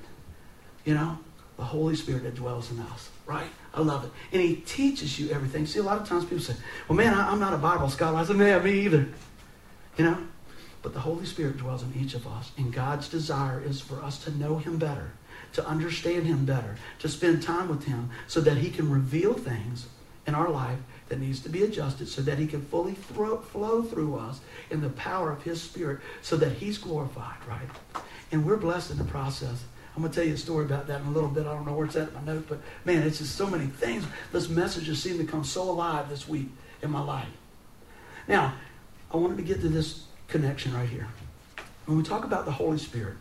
[0.85, 1.19] You know,
[1.57, 3.49] the Holy Spirit that dwells in us, right?
[3.73, 4.11] I love it.
[4.33, 5.67] And He teaches you everything.
[5.67, 6.55] See, a lot of times people say,
[6.89, 8.19] well, man, I'm not a Bible scholar.
[8.19, 9.09] I said, man, me either.
[9.97, 10.19] You know?
[10.83, 12.53] But the Holy Spirit dwells in each of us.
[12.59, 15.13] And God's desire is for us to know Him better,
[15.55, 19.87] to understand Him better, to spend time with Him so that He can reveal things
[20.27, 23.83] in our life that needs to be adjusted so that He can fully throw, flow
[23.83, 28.05] through us in the power of His Spirit so that He's glorified, right?
[28.31, 29.65] And we're blessed in the process.
[29.95, 31.47] I'm going to tell you a story about that in a little bit.
[31.47, 33.67] I don't know where it's at in my notes, but man, it's just so many
[33.67, 34.05] things.
[34.33, 36.49] This message has seemed to come so alive this week
[36.83, 37.29] in my life.
[38.27, 38.55] Now,
[39.13, 41.07] I wanted to get to this connection right here.
[41.87, 43.17] When we talk about the Holy Spirit,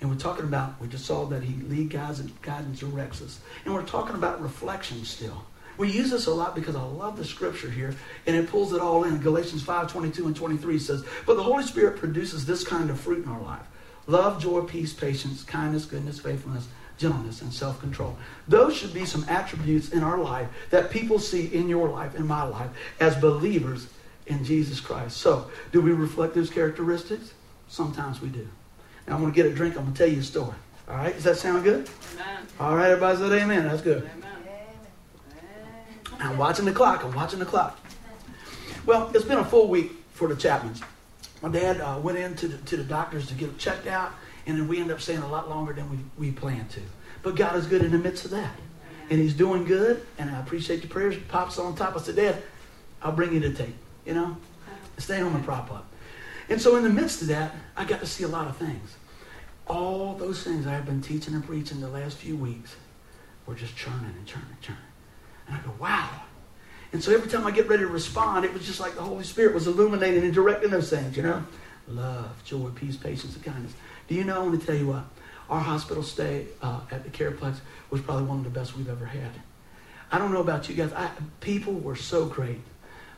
[0.00, 3.40] and we're talking about, we just saw that he lead guides and guidance directs us.
[3.64, 5.44] And we're talking about reflection still.
[5.78, 7.94] We use this a lot because I love the scripture here,
[8.26, 9.18] and it pulls it all in.
[9.18, 13.24] Galatians 5, 22 and 23 says, But the Holy Spirit produces this kind of fruit
[13.24, 13.66] in our life.
[14.06, 18.16] Love, joy, peace, patience, kindness, goodness, faithfulness, gentleness, and self control.
[18.46, 22.26] Those should be some attributes in our life that people see in your life, in
[22.26, 23.88] my life, as believers
[24.26, 25.16] in Jesus Christ.
[25.16, 27.32] So, do we reflect those characteristics?
[27.68, 28.46] Sometimes we do.
[29.06, 29.76] Now, I'm going to get a drink.
[29.76, 30.54] I'm going to tell you a story.
[30.88, 31.14] All right?
[31.14, 31.88] Does that sound good?
[32.14, 32.46] Amen.
[32.60, 33.64] All right, everybody said amen.
[33.64, 34.08] That's good.
[34.16, 34.34] Amen.
[36.20, 37.04] I'm watching the clock.
[37.04, 37.78] I'm watching the clock.
[38.86, 40.82] Well, it's been a full week for the Chapmans.
[41.44, 44.12] My dad uh, went in to the, to the doctors to get him checked out,
[44.46, 46.80] and then we ended up staying a lot longer than we, we planned to.
[47.22, 48.56] But God is good in the midst of that.
[49.10, 51.16] And he's doing good, and I appreciate your prayers.
[51.28, 51.96] Pops on top.
[51.96, 52.42] I said, Dad,
[53.02, 53.76] I'll bring you the tape
[54.06, 54.36] you know,
[54.98, 55.86] stay home and prop up.
[56.48, 58.96] And so in the midst of that, I got to see a lot of things.
[59.66, 62.76] All those things I have been teaching and preaching the last few weeks
[63.46, 64.82] were just churning and churning and churning.
[65.48, 66.10] And I go, wow.
[66.94, 69.24] And so every time I get ready to respond, it was just like the Holy
[69.24, 71.44] Spirit was illuminating and directing those things, you know?
[71.88, 73.74] Love, joy, peace, patience, and kindness.
[74.08, 75.04] Do you know, I want to tell you what?
[75.50, 77.56] Our hospital stay uh, at the Careplex
[77.90, 79.32] was probably one of the best we've ever had.
[80.10, 80.92] I don't know about you guys.
[80.92, 82.60] I, people were so great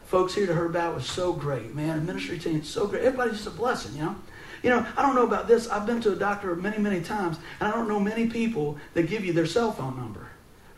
[0.06, 1.98] folks here to heard about was so great, man.
[1.98, 3.04] The ministry team so great.
[3.04, 4.16] Everybody's just a blessing, you know.
[4.62, 5.68] You know, I don't know about this.
[5.68, 9.08] I've been to a doctor many, many times, and I don't know many people that
[9.08, 10.26] give you their cell phone number,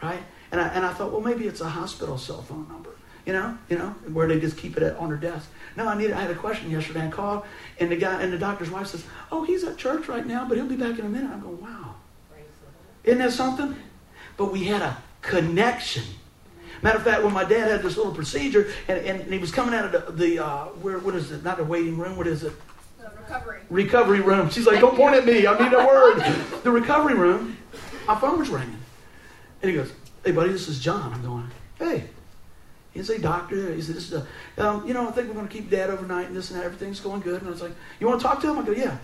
[0.03, 0.23] right?
[0.51, 2.91] And I, and I thought, well, maybe it's a hospital cell phone number,
[3.27, 5.49] you know, you know, where they just keep it at, on their desk.
[5.77, 6.13] No, I needed.
[6.13, 7.07] I had a question yesterday.
[7.07, 7.45] I called,
[7.79, 10.57] and the guy and the doctor's wife says, "Oh, he's at church right now, but
[10.57, 11.95] he'll be back in a minute." I'm going, "Wow,
[13.05, 13.77] isn't that something?"
[14.37, 16.05] But we had a connection
[16.83, 19.75] Matter of fact, when my dad had this little procedure, and, and he was coming
[19.75, 21.43] out of the, the uh, where, what is it?
[21.43, 22.17] Not the waiting room.
[22.17, 22.53] What is it?
[22.99, 23.61] The recovery.
[23.69, 24.51] Recovery room.
[24.51, 25.47] She's like, don't point at me.
[25.47, 26.21] I need a word.
[26.63, 27.57] the recovery room.
[28.07, 28.79] My phone was ringing,
[29.63, 29.93] and he goes,
[30.29, 32.11] "Hey, buddy, this is John." I'm going, "Hey."
[32.99, 34.23] he's a doctor, he said, this is
[34.57, 36.59] a, um, you know, I think we're going to keep dad overnight and this and
[36.59, 36.65] that.
[36.65, 37.41] Everything's going good.
[37.41, 38.59] And I was like, you want to talk to him?
[38.59, 38.99] I go, yeah.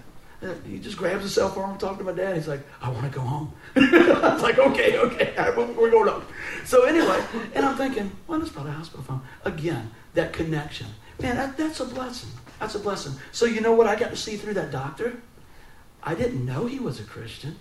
[0.67, 2.37] He just grabs his cell phone and talks to my dad.
[2.37, 3.55] He's like, I want to go home.
[3.77, 6.25] I was like, okay, okay, right, we're going home.
[6.67, 9.23] So anyway, and I'm thinking, well, that's probably a hospital phone.
[9.45, 10.89] Again, that connection.
[11.19, 12.29] Man, that, that's a blessing.
[12.61, 13.15] That's a blessing.
[13.33, 15.23] So you know what I got to see through that doctor?
[16.03, 17.57] I didn't know he was a Christian,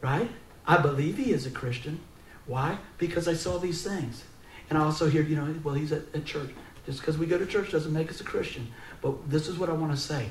[0.00, 0.30] right?
[0.66, 2.00] I believe he is a Christian.
[2.46, 2.78] Why?
[2.98, 4.24] Because I saw these things.
[4.68, 6.50] And I also hear, you know, well, he's at, at church.
[6.86, 8.72] Just because we go to church doesn't make us a Christian.
[9.02, 10.30] But this is what I want to say.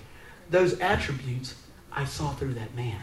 [0.50, 1.56] Those attributes
[1.92, 3.02] I saw through that man.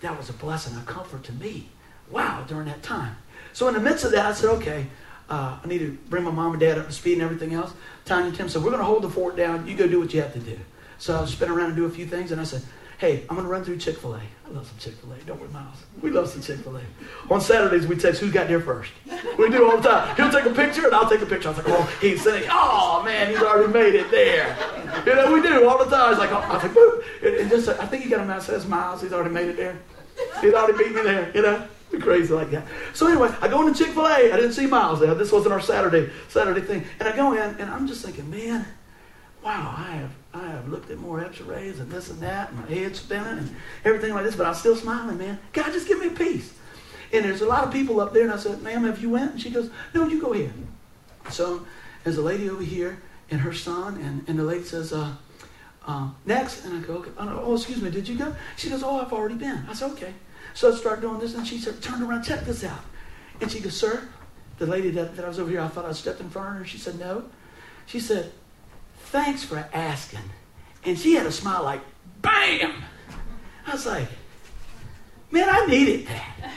[0.00, 1.68] That was a blessing, a comfort to me.
[2.10, 3.16] Wow, during that time.
[3.52, 4.86] So in the midst of that, I said, okay,
[5.28, 7.72] uh, I need to bring my mom and dad up to speed and everything else.
[8.04, 9.66] Tanya and Tim said, we're going to hold the fort down.
[9.66, 10.58] You go do what you have to do.
[10.98, 12.62] So I spin around and do a few things, and I said,
[12.98, 14.18] hey, I'm going to run through Chick fil A.
[14.18, 15.76] I love some Chick fil A, don't worry, Miles?
[16.02, 16.82] We love some Chick fil A.
[17.30, 18.90] On Saturdays, we text who's got there first.
[19.38, 20.16] We do all the time.
[20.16, 21.48] He'll take a picture, and I'll take a picture.
[21.48, 24.56] I was like, oh, he's saying, oh, man, he's already made it there.
[25.06, 26.10] You know, we do all the time.
[26.10, 27.02] It's like, oh, I was like, Woo.
[27.22, 29.02] And just, I think he got a message says Miles.
[29.02, 29.78] He's already made it there.
[30.40, 31.66] He's already beat me there, you know?
[32.00, 32.66] Crazy like that.
[32.92, 34.32] So anyway, I go into Chick Fil A.
[34.32, 35.14] I didn't see Miles there.
[35.14, 36.84] This wasn't our Saturday Saturday thing.
[37.00, 38.66] And I go in, and I'm just thinking, man,
[39.42, 42.66] wow, I have I have looked at more X-rays and this and that, and my
[42.66, 45.38] head's spinning and everything like this, but I'm still smiling, man.
[45.52, 46.52] God, just give me peace.
[47.12, 49.32] And there's a lot of people up there, and I said, ma'am, have you went?
[49.32, 50.52] And she goes, no, you go ahead.
[51.30, 51.66] So
[52.04, 55.14] there's a lady over here and her son, and, and the lady says, uh,
[55.86, 56.64] uh, next.
[56.64, 57.10] And I go, okay.
[57.18, 58.34] oh, excuse me, did you go?
[58.56, 59.64] She goes, oh, I've already been.
[59.68, 60.14] I said, okay.
[60.52, 62.80] So I start doing this, and she said, turn around, check this out.
[63.40, 64.06] And she goes, sir,
[64.58, 66.54] the lady that, that I was over here, I thought I stepped in front of
[66.56, 66.64] her.
[66.66, 67.24] She said, no.
[67.86, 68.32] She said,
[69.10, 70.20] thanks for asking.
[70.84, 71.80] And she had a smile like,
[72.22, 72.72] bam!
[73.66, 74.08] I was like,
[75.30, 76.52] man, I needed that.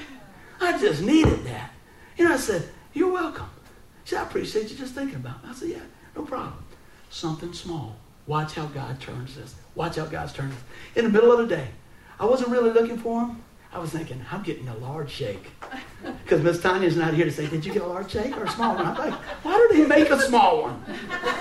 [0.60, 1.72] I just needed that.
[2.18, 3.50] And I said, you're welcome.
[4.04, 5.50] She said, I appreciate you just thinking about me.
[5.50, 5.84] I said, yeah,
[6.16, 6.64] no problem.
[7.10, 7.96] Something small.
[8.28, 9.56] Watch how God turns this.
[9.76, 10.64] Watch how God's turning this.
[10.96, 11.68] In the middle of the day,
[12.20, 13.44] I wasn't really looking for him.
[13.74, 15.50] I was thinking, I'm getting a large shake.
[16.24, 18.50] Because Miss Tanya's not here to say, did you get a large shake or a
[18.50, 18.86] small one?
[18.86, 20.84] I'm like, why did they make a small one?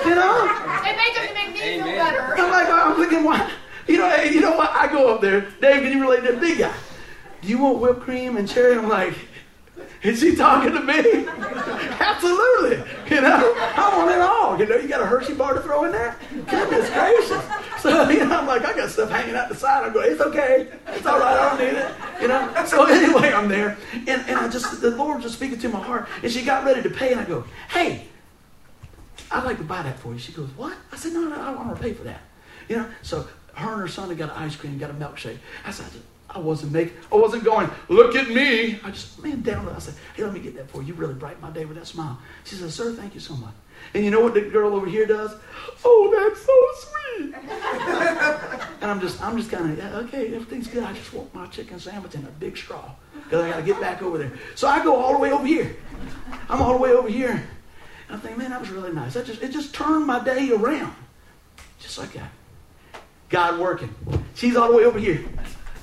[0.04, 0.44] You know?
[0.84, 1.86] It makes it make me Amen.
[1.86, 2.38] feel better.
[2.38, 3.50] I'm like, I'm thinking, why?
[3.88, 4.70] You know, hey, you know what?
[4.70, 5.40] I go up there.
[5.60, 6.74] Dave, can you relate to that big guy?
[7.42, 8.76] Do you want whipped cream and cherry?
[8.76, 9.14] I'm like,
[10.02, 11.26] is she talking to me?
[12.00, 12.76] Absolutely.
[13.08, 14.58] You know, I want it all.
[14.58, 16.16] You know, you got a Hershey bar to throw in there?
[16.30, 17.44] Goodness gracious.
[17.80, 19.84] So, you know, I'm like, I got stuff hanging out the side.
[19.84, 20.68] I go, it's okay.
[20.88, 21.36] It's all right.
[21.36, 21.94] I don't need it.
[22.22, 22.64] You know?
[22.66, 23.76] So anyway, I'm there.
[23.92, 26.08] And, and I just, the Lord just speaking to my heart.
[26.22, 27.12] And she got ready to pay.
[27.12, 28.06] And I go, hey,
[29.30, 30.18] I'd like to buy that for you.
[30.18, 30.76] She goes, what?
[30.92, 32.20] I said, no, no, I don't want to pay for that.
[32.68, 32.86] You know?
[33.02, 35.38] So her and her son had got ice cream, got a milkshake.
[35.64, 35.86] I said,
[36.38, 38.78] wasn't making, I wasn't going, look at me.
[38.84, 39.68] I just, man, down.
[39.68, 40.88] I said, hey, let me get that for you.
[40.88, 42.18] You really brighten my day with that smile.
[42.44, 43.54] She said, sir, thank you so much.
[43.94, 45.34] And you know what the girl over here does?
[45.84, 46.54] Oh, that's so
[46.86, 47.34] sweet.
[48.80, 50.84] and I'm just, I'm just kind of, yeah, okay, everything's good.
[50.84, 52.90] I just want my chicken sandwich in a big straw
[53.24, 54.32] because I got to get back over there.
[54.54, 55.76] So I go all the way over here.
[56.48, 57.42] I'm all the way over here.
[58.08, 59.14] And I think, man, that was really nice.
[59.14, 60.94] That just, it just turned my day around.
[61.80, 62.30] Just like that.
[63.30, 63.94] God working.
[64.34, 65.24] She's all the way over here.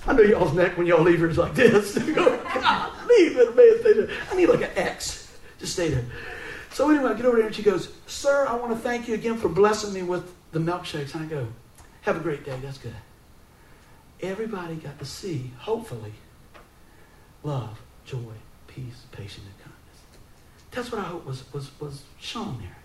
[0.07, 1.97] I know y'all's neck when y'all leave her is like this.
[1.97, 3.79] God, leave it, man.
[3.81, 4.09] Stay there.
[4.31, 5.37] I need like an X.
[5.59, 6.05] Just stay there.
[6.71, 9.15] So anyway, I get over there and she goes, Sir, I want to thank you
[9.15, 11.13] again for blessing me with the milkshakes.
[11.13, 11.47] And I go,
[12.01, 12.57] Have a great day.
[12.61, 12.95] That's good.
[14.21, 16.13] Everybody got to see, hopefully,
[17.43, 18.33] love, joy,
[18.67, 20.21] peace, patience, and kindness.
[20.71, 22.77] That's what I hope was, was, was shown there.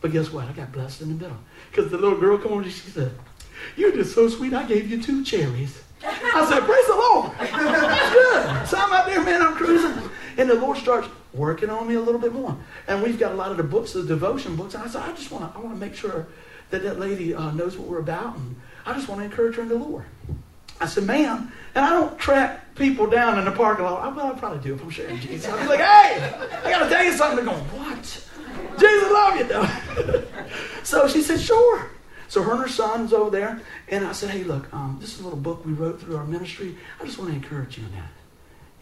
[0.00, 0.46] But guess what?
[0.46, 1.38] I got blessed in the middle.
[1.70, 3.12] Because the little girl come over and she said,
[3.76, 4.54] You're just so sweet.
[4.54, 5.82] I gave you two cherries.
[6.04, 7.32] I said, Praise the Lord.
[7.38, 8.68] That's good.
[8.68, 10.10] So I'm out there, man, I'm cruising.
[10.36, 12.56] And the Lord starts working on me a little bit more.
[12.88, 14.74] And we've got a lot of the books, the devotion books.
[14.74, 16.26] And I said, I just want to, I want to make sure
[16.70, 18.36] that that lady uh, knows what we're about.
[18.36, 20.04] And I just want to encourage her in the Lord.
[20.80, 24.16] I said, ma'am, and I don't track people down in the parking lot.
[24.16, 25.50] Well, I probably do if I'm sharing Jesus.
[25.50, 27.44] I'll be like, hey, I got to tell you something.
[27.44, 28.02] They're going, what?
[28.78, 30.34] Jesus love you, though.
[30.82, 31.90] so she said, sure.
[32.34, 35.20] So her and her son's over there, and I said, hey, look, um, this is
[35.20, 36.76] a little book we wrote through our ministry.
[37.00, 38.10] I just want to encourage you in that.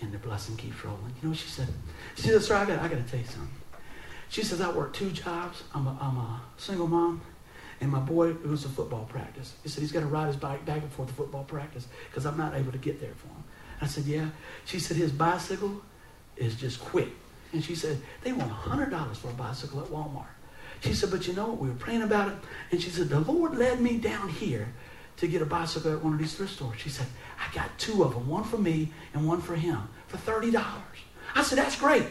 [0.00, 1.12] And the blessing keeps rolling.
[1.16, 1.68] You know what she said?
[2.14, 3.50] She said, sir, I got, I got to tell you something.
[4.30, 5.64] She says, I work two jobs.
[5.74, 7.20] I'm a, I'm a single mom.
[7.82, 9.52] And my boy who's a football practice.
[9.62, 12.24] He said he's got to ride his bike back and forth to football practice because
[12.24, 13.44] I'm not able to get there for him.
[13.82, 14.30] I said, yeah.
[14.64, 15.82] She said his bicycle
[16.38, 17.10] is just quick.
[17.52, 20.31] And she said, they want $100 for a bicycle at Walmart.
[20.82, 21.58] She said, but you know what?
[21.58, 22.34] We were praying about it.
[22.72, 24.72] And she said, the Lord led me down here
[25.18, 26.80] to get a bicycle at one of these thrift stores.
[26.80, 27.06] She said,
[27.38, 30.60] I got two of them, one for me and one for him, for $30.
[31.34, 32.06] I said, that's great.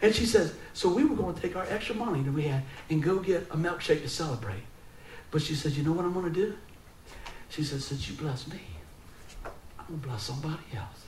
[0.00, 2.62] And she says, so we were going to take our extra money that we had
[2.88, 4.62] and go get a milkshake to celebrate.
[5.30, 6.56] But she said, you know what I'm going to do?
[7.50, 8.60] She said, since you bless me,
[9.44, 11.04] I'm going to bless somebody else.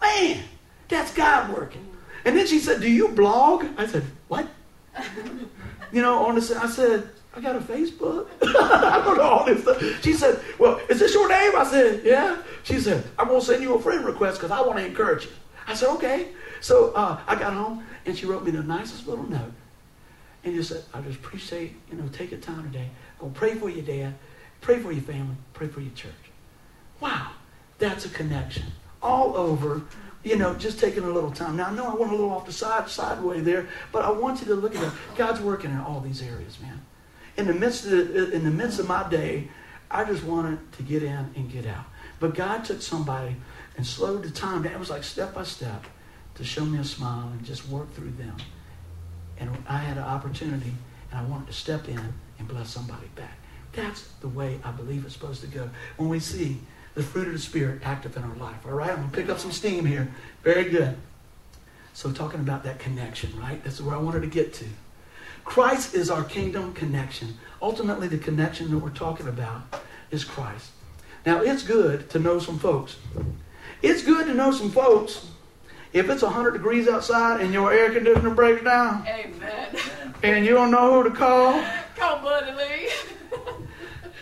[0.00, 0.44] Man,
[0.86, 1.86] that's God working.
[2.24, 3.64] And then she said, do you blog?
[3.76, 4.46] I said, what?
[5.92, 8.28] you know, on the, I said, I got a Facebook.
[8.42, 10.02] I don't know all this stuff.
[10.02, 11.52] She said, Well, is this your name?
[11.56, 12.42] I said, Yeah.
[12.64, 15.24] She said, I'm going to send you a friend request because I want to encourage
[15.26, 15.30] you.
[15.66, 16.28] I said, Okay.
[16.60, 19.52] So uh, I got home and she wrote me the nicest little note.
[20.44, 22.88] and just said, I just appreciate, you know, take your time today.
[23.18, 24.14] Go pray for your dad,
[24.60, 26.12] pray for your family, pray for your church.
[27.00, 27.30] Wow,
[27.78, 28.64] that's a connection.
[29.02, 29.82] All over,
[30.22, 31.56] you know, just taking a little time.
[31.56, 34.40] Now, I know I went a little off the side, sideway there, but I want
[34.40, 34.92] you to look at it.
[35.16, 36.80] God's working in all these areas, man.
[37.36, 39.48] In the midst of, the, in the midst of my day,
[39.90, 41.84] I just wanted to get in and get out.
[42.20, 43.36] But God took somebody
[43.76, 44.74] and slowed the time down.
[44.74, 45.86] It was like step by step
[46.34, 48.36] to show me a smile and just work through them.
[49.38, 50.74] And I had an opportunity,
[51.10, 53.38] and I wanted to step in and bless somebody back.
[53.72, 55.70] That's the way I believe it's supposed to go.
[55.96, 56.60] When we see
[56.94, 58.66] the fruit of the Spirit active in our life.
[58.66, 60.12] All right, I'm going to pick up some steam here.
[60.42, 60.96] Very good.
[61.92, 63.62] So, talking about that connection, right?
[63.62, 64.64] That's where I wanted to get to.
[65.44, 67.36] Christ is our kingdom connection.
[67.60, 69.62] Ultimately, the connection that we're talking about
[70.10, 70.70] is Christ.
[71.26, 72.96] Now, it's good to know some folks.
[73.82, 75.26] It's good to know some folks.
[75.92, 79.76] If it's 100 degrees outside and your air conditioner breaks down, Amen.
[80.22, 81.79] and you don't know who to call, call Buddy Lee.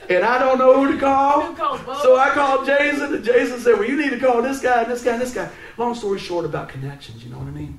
[0.09, 1.55] And I don't know who to call.
[2.03, 4.91] So I called Jason, and Jason said, Well, you need to call this guy, and
[4.91, 5.51] this guy, and this guy.
[5.77, 7.79] Long story short about connections, you know what I mean?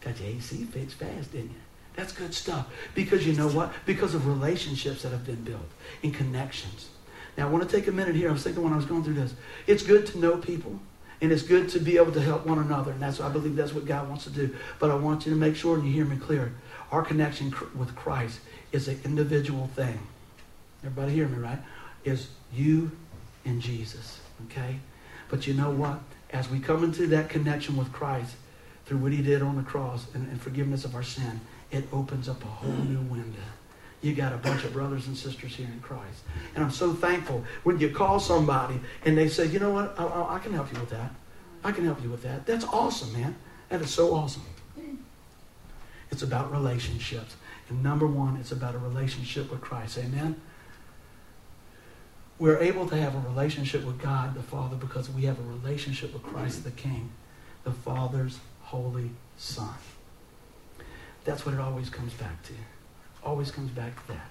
[0.00, 1.56] Got your AC fixed fast, didn't you?
[1.96, 2.66] That's good stuff.
[2.94, 3.72] Because you know what?
[3.84, 5.68] Because of relationships that have been built
[6.02, 6.88] in connections.
[7.36, 8.28] Now, I want to take a minute here.
[8.28, 9.34] I was thinking when I was going through this.
[9.66, 10.78] It's good to know people,
[11.20, 13.74] and it's good to be able to help one another, and that's I believe that's
[13.74, 14.54] what God wants to do.
[14.78, 16.54] But I want you to make sure and you hear me clear.
[16.90, 18.40] Our connection with Christ
[18.72, 19.98] is an individual thing.
[20.84, 21.58] Everybody hear me, right?
[22.04, 22.90] Is you
[23.44, 24.76] and Jesus, okay?
[25.28, 26.00] But you know what?
[26.30, 28.34] As we come into that connection with Christ
[28.86, 31.40] through what he did on the cross and, and forgiveness of our sin,
[31.70, 33.38] it opens up a whole new window.
[34.02, 36.22] You got a bunch of brothers and sisters here in Christ.
[36.54, 40.04] And I'm so thankful when you call somebody and they say, you know what, I,
[40.04, 41.12] I, I can help you with that.
[41.62, 42.46] I can help you with that.
[42.46, 43.36] That's awesome, man.
[43.68, 44.42] That is so awesome.
[46.10, 47.36] It's about relationships.
[47.68, 49.98] And number one, it's about a relationship with Christ.
[49.98, 50.40] Amen?
[52.40, 56.14] We're able to have a relationship with God the Father because we have a relationship
[56.14, 57.10] with Christ the King,
[57.64, 59.74] the Father's holy Son.
[61.24, 62.54] That's what it always comes back to.
[63.22, 64.30] Always comes back to that.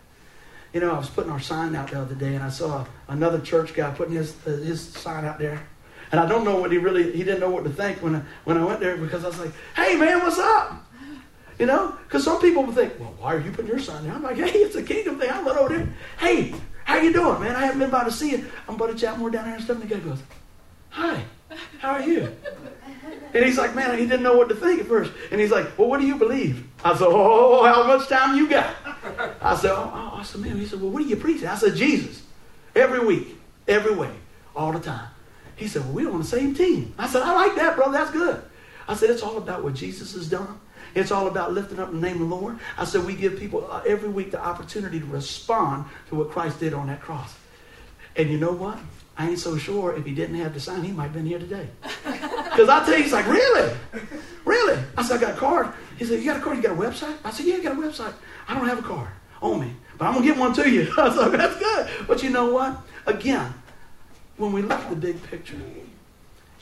[0.74, 3.39] You know, I was putting our sign out the other day, and I saw another
[3.39, 5.67] church guy putting his uh, his sign out there,
[6.12, 8.22] and I don't know what he really he didn't know what to think when I,
[8.43, 10.84] when I went there because I was like, "Hey man, what's up?"
[11.60, 14.13] You know, because some people would think, "Well, why are you putting your sign there?"
[14.13, 15.30] I'm like, "Hey, it's a kingdom thing.
[15.30, 15.93] I'm not over there.
[16.17, 16.56] Hey,
[16.89, 17.56] how you doing, man?
[17.56, 18.45] I haven't been by to see you.
[18.67, 20.19] I'm Buddy Chapmore down here and stuff." And the guy goes,
[20.89, 21.23] "Hi,
[21.80, 22.36] how are you?"
[23.34, 25.78] And he's like, "Man, he didn't know what to think at first." And he's like,
[25.78, 28.75] "Well, what do you believe?" I said, "Oh, how much time you got?"
[29.41, 31.56] I said, "Oh, oh I said, man." He said, "Well, what are you preaching?" I
[31.56, 32.23] said, "Jesus,
[32.75, 34.12] every week, every way,
[34.56, 35.10] all the time."
[35.56, 37.91] He said, "Well, we're on the same team." I said, "I like that, brother.
[37.91, 38.41] That's good."
[38.88, 40.60] I said, "It's all about what Jesus has done."
[40.95, 42.60] It's all about lifting up the name of the Lord.
[42.78, 46.60] I said we give people uh, every week the opportunity to respond to what Christ
[46.60, 47.36] did on that cross.
[48.15, 48.78] And you know what?
[49.17, 51.39] I ain't so sure if he didn't have the sign, he might have been here
[51.39, 51.67] today.
[52.49, 53.73] Because I tell you, he's like, really?
[54.43, 54.84] Really?
[54.97, 55.71] I said, I got a card.
[55.97, 56.58] He said, you got a card?
[56.58, 57.15] You got a website?
[57.23, 58.13] I said, yeah, I got a website.
[58.49, 59.08] I don't have a card
[59.41, 60.91] on me, but I'm going to get one to you.
[60.97, 61.89] I said, that's good.
[62.06, 62.82] But you know what?
[63.06, 63.54] Again,
[64.36, 65.56] when we look at the big picture,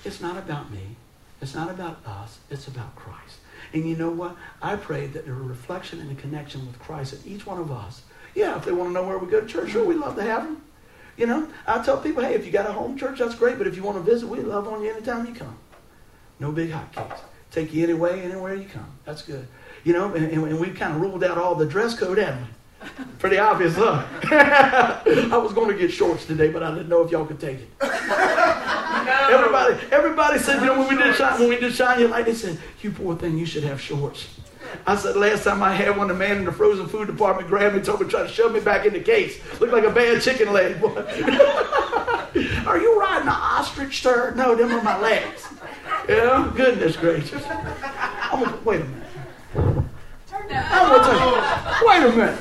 [0.04, 0.96] it's not about me.
[1.42, 2.40] It's not about us.
[2.50, 3.27] It's about Christ.
[3.74, 4.36] And you know what?
[4.62, 7.72] I pray that there's a reflection and a connection with Christ in each one of
[7.72, 8.04] us.
[8.36, 10.24] Yeah, if they want to know where we go to church, sure, we'd love to
[10.24, 10.62] have them.
[11.18, 13.58] You know, I tell people, hey, if you got a home church, that's great.
[13.58, 15.58] But if you want to visit, we love on you anytime you come.
[16.40, 17.20] No big hotcakes.
[17.50, 18.92] Take you anyway, anywhere you come.
[19.06, 19.48] That's good.
[19.84, 23.06] You know, and, and we kind of ruled out all the dress code, haven't we?
[23.20, 24.06] Pretty obvious, huh?
[24.24, 27.60] I was going to get shorts today, but I didn't know if y'all could take
[27.60, 27.70] it.
[29.30, 32.26] Everybody, everybody said, you know, when we did shine, when we did shine your light,
[32.26, 34.28] they said, "You poor thing, you should have shorts."
[34.86, 37.76] I said, last time I had one, the man in the frozen food department grabbed
[37.76, 39.40] me, told me, tried to shove me back in the case.
[39.60, 40.80] Looked like a bad chicken leg.
[40.82, 40.90] Boy.
[42.66, 44.34] are you riding an ostrich, sir?
[44.36, 45.48] No, them are my legs.
[46.08, 47.44] Yeah, goodness gracious.
[47.48, 49.08] I'm gonna, wait a minute.
[49.56, 52.40] I'm gonna tell you, wait a minute.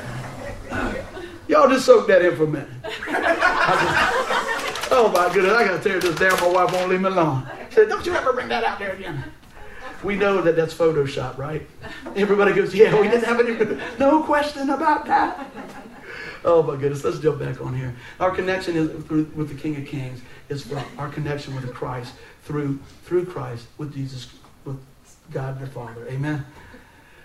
[1.49, 2.69] Y'all just soak that in for a minute.
[4.91, 6.39] Oh my goodness, I gotta tear this down.
[6.41, 7.49] My wife won't leave me alone.
[7.69, 9.25] She said, don't you ever bring that out there again.
[10.05, 11.67] We know that that's Photoshop, right?
[12.15, 15.47] Everybody goes, yeah, we didn't have any, no question about that.
[16.45, 17.95] Oh my goodness, let's jump back on here.
[18.21, 22.15] Our connection is through, with the King of Kings is from our connection with Christ
[22.45, 24.29] through through Christ with Jesus,
[24.65, 24.79] with
[25.33, 26.07] God the Father.
[26.09, 26.47] Amen.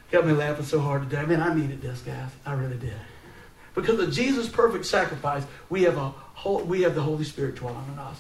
[0.09, 1.21] Got me laughing so hard today.
[1.21, 2.31] I mean, I needed this, guys.
[2.45, 2.95] I really did.
[3.75, 6.13] Because of Jesus' perfect sacrifice, we have a
[6.45, 8.17] we have the Holy Spirit dwelling in us.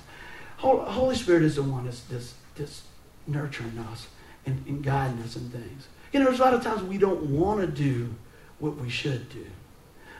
[0.57, 2.83] Holy Spirit is the one that's, that's, that's
[3.25, 4.07] nurturing us
[4.45, 5.87] and, and guiding us in things.
[6.13, 8.13] You know, there's a lot of times we don't want to do
[8.59, 9.45] what we should do.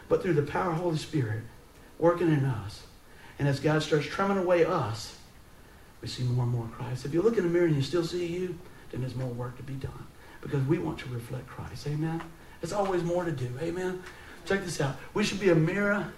[0.09, 1.43] But through the power of Holy Spirit
[1.99, 2.83] working in us,
[3.37, 5.17] and as God starts trimming away us,
[6.01, 7.05] we see more and more Christ.
[7.05, 8.57] If you look in the mirror and you still see you,
[8.91, 10.07] then there's more work to be done.
[10.41, 11.87] Because we want to reflect Christ.
[11.87, 12.21] Amen?
[12.59, 13.49] There's always more to do.
[13.61, 14.01] Amen?
[14.45, 14.95] Check this out.
[15.13, 16.11] We should be a mirror.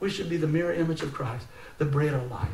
[0.00, 1.46] We should be the mirror image of Christ,
[1.78, 2.48] the bread of life.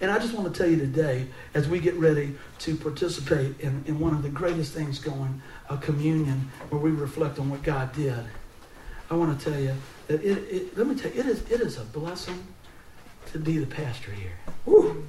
[0.00, 3.84] And I just want to tell you today, as we get ready to participate in,
[3.86, 7.92] in one of the greatest things going, a communion, where we reflect on what God
[7.92, 8.24] did.
[9.10, 9.74] I want to tell you
[10.06, 12.46] that it, it let me tell you, it is, it is a blessing
[13.32, 14.32] to be the pastor here.
[14.64, 15.06] Woo.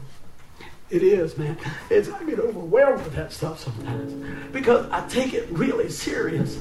[0.89, 1.57] It is, man.
[1.89, 4.11] It's, I get overwhelmed with that stuff sometimes
[4.51, 6.57] because I take it really serious.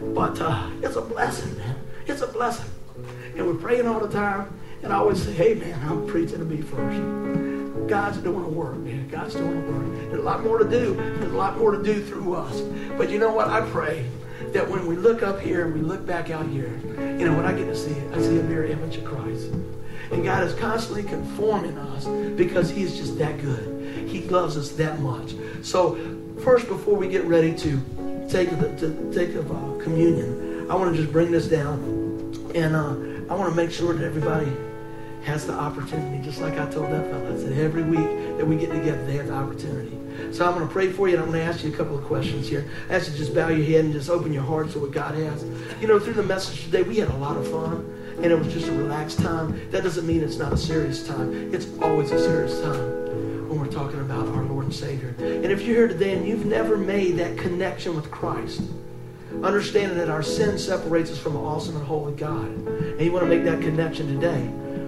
[0.00, 1.76] But uh, it's a blessing, man.
[2.06, 2.70] It's a blessing.
[3.36, 4.52] And we're praying all the time.
[4.82, 7.88] And I always say, hey, man, I'm preaching to me first.
[7.88, 9.08] God's doing a work, man.
[9.08, 10.10] God's doing a work.
[10.10, 10.94] There's a lot more to do.
[10.94, 12.60] There's a lot more to do through us.
[12.96, 13.48] But you know what?
[13.48, 14.06] I pray
[14.52, 16.78] that when we look up here and we look back out here,
[17.18, 19.46] you know, what I get to see, it, I see a mirror image of Christ.
[20.10, 22.06] And God is constantly conforming us
[22.36, 24.08] because He is just that good.
[24.08, 25.34] He loves us that much.
[25.62, 25.96] So,
[26.40, 30.94] first, before we get ready to take the, to take of uh, communion, I want
[30.94, 31.78] to just bring this down,
[32.54, 34.50] and uh, I want to make sure that everybody
[35.24, 37.34] has the opportunity, just like I told that fellow.
[37.34, 39.98] I said every week that we get together, they have the opportunity.
[40.32, 41.98] So I'm going to pray for you, and I'm going to ask you a couple
[41.98, 42.68] of questions here.
[42.88, 44.92] I ask you to just bow your head and just open your heart to what
[44.92, 45.44] God has.
[45.80, 48.52] You know, through the message today, we had a lot of fun and it was
[48.52, 51.54] just a relaxed time, that doesn't mean it's not a serious time.
[51.54, 55.14] It's always a serious time when we're talking about our Lord and Savior.
[55.18, 58.62] And if you're here today and you've never made that connection with Christ,
[59.42, 62.48] understanding that our sin separates us from an awesome and holy God,
[62.96, 64.40] and you want to make that connection today,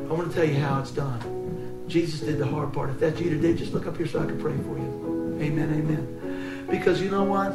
[0.09, 1.85] I want to tell you how it's done.
[1.89, 2.89] Jesus did the hard part.
[2.89, 5.39] If that's you today, just look up here so I can pray for you.
[5.43, 6.67] Amen, amen.
[6.71, 7.53] Because you know what?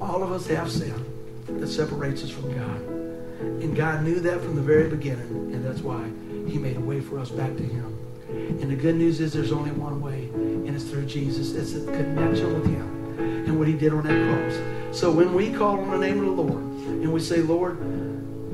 [0.00, 1.04] All of us have sin
[1.46, 2.80] that separates us from God.
[3.62, 6.02] And God knew that from the very beginning, and that's why
[6.48, 7.96] He made a way for us back to Him.
[8.28, 11.52] And the good news is there's only one way, and it's through Jesus.
[11.52, 14.98] It's a connection with Him and what He did on that cross.
[14.98, 17.78] So when we call on the name of the Lord and we say, Lord,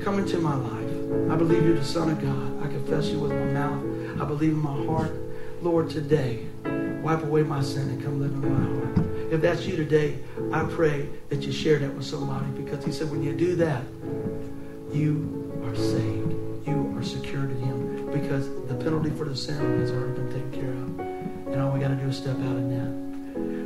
[0.01, 1.31] come into my life.
[1.31, 2.63] I believe you're the Son of God.
[2.63, 4.21] I confess you with my mouth.
[4.21, 5.13] I believe in my heart.
[5.61, 6.45] Lord, today,
[7.01, 9.07] wipe away my sin and come live in my heart.
[9.31, 10.19] If that's you today,
[10.53, 13.83] I pray that you share that with somebody because he said when you do that,
[14.93, 16.33] you are saved.
[16.67, 20.51] You are secured in Him because the penalty for the sin has already been taken
[20.51, 21.53] care of.
[21.53, 22.69] And all we got to do is step out in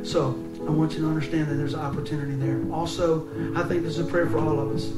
[0.00, 0.06] that.
[0.06, 2.60] So I want you to understand that there's an opportunity there.
[2.72, 4.90] Also, I think this is a prayer for all of us.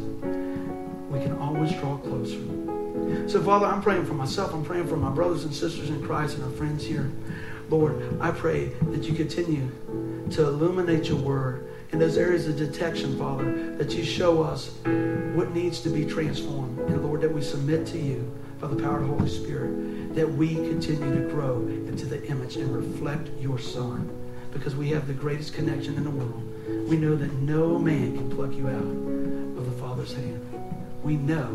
[1.14, 2.40] We can always draw closer.
[3.28, 4.52] So, Father, I'm praying for myself.
[4.52, 7.12] I'm praying for my brothers and sisters in Christ and our friends here.
[7.70, 9.70] Lord, I pray that you continue
[10.32, 14.72] to illuminate your word in those areas of detection, Father, that you show us
[15.34, 16.80] what needs to be transformed.
[16.80, 18.28] And Lord, that we submit to you
[18.60, 22.56] by the power of the Holy Spirit, that we continue to grow into the image
[22.56, 24.10] and reflect your Son.
[24.52, 26.88] Because we have the greatest connection in the world.
[26.88, 30.63] We know that no man can pluck you out of the Father's hand.
[31.04, 31.48] We know,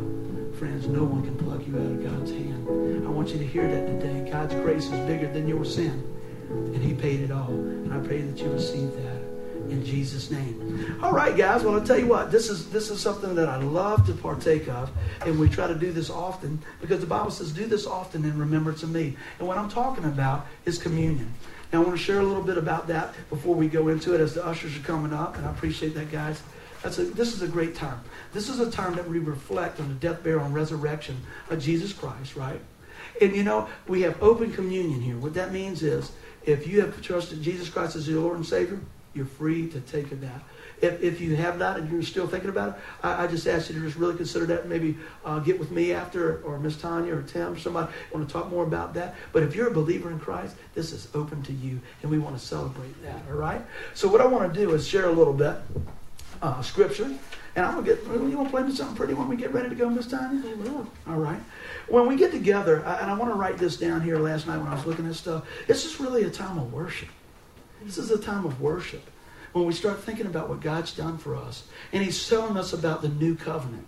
[0.60, 2.68] friends, no one can pluck you out of God's hand.
[3.04, 4.30] I want you to hear that today.
[4.30, 6.04] God's grace is bigger than your sin,
[6.52, 7.50] and He paid it all.
[7.50, 11.00] And I pray that you receive that in Jesus' name.
[11.02, 11.64] All right, guys.
[11.64, 12.32] Well, I'll tell you what.
[12.32, 14.91] This is this is something that I love to partake of,
[15.26, 18.38] and we try to do this often because the Bible says, "Do this often in
[18.38, 21.34] remembrance of me." And what I'm talking about is communion.
[21.74, 24.22] Now, I want to share a little bit about that before we go into it,
[24.22, 26.39] as the ushers are coming up, and I appreciate that, guys.
[26.84, 28.00] That's a, this is a great time.
[28.32, 31.18] This is a time that we reflect on the death, burial, and resurrection
[31.50, 32.62] of Jesus Christ, right?
[33.22, 35.18] And you know, we have open communion here.
[35.18, 36.12] What that means is,
[36.46, 38.80] if you have trusted Jesus Christ as your Lord and Savior,
[39.14, 40.42] you're free to take of that.
[40.82, 43.70] If, if you have not and you're still thinking about it, I, I just ask
[43.70, 44.62] you to just really consider that.
[44.62, 48.26] and Maybe uh, get with me after, or Miss Tanya or Tim or somebody want
[48.26, 49.16] to talk more about that.
[49.34, 52.40] But if you're a believer in Christ, this is open to you, and we want
[52.40, 53.22] to celebrate that.
[53.30, 53.62] All right.
[53.94, 55.56] So what I want to do is share a little bit
[56.42, 57.12] uh, scripture,
[57.56, 58.04] and I'm gonna get.
[58.04, 60.42] You want to play me something pretty when we get ready to go, Miss Tanya?
[61.08, 61.40] All right.
[61.88, 64.18] When we get together, and I want to write this down here.
[64.18, 67.10] Last night when I was looking at stuff, it's just really a time of worship.
[67.84, 69.04] This is a time of worship
[69.54, 71.64] when we start thinking about what God's done for us.
[71.92, 73.86] And He's telling us about the new covenant.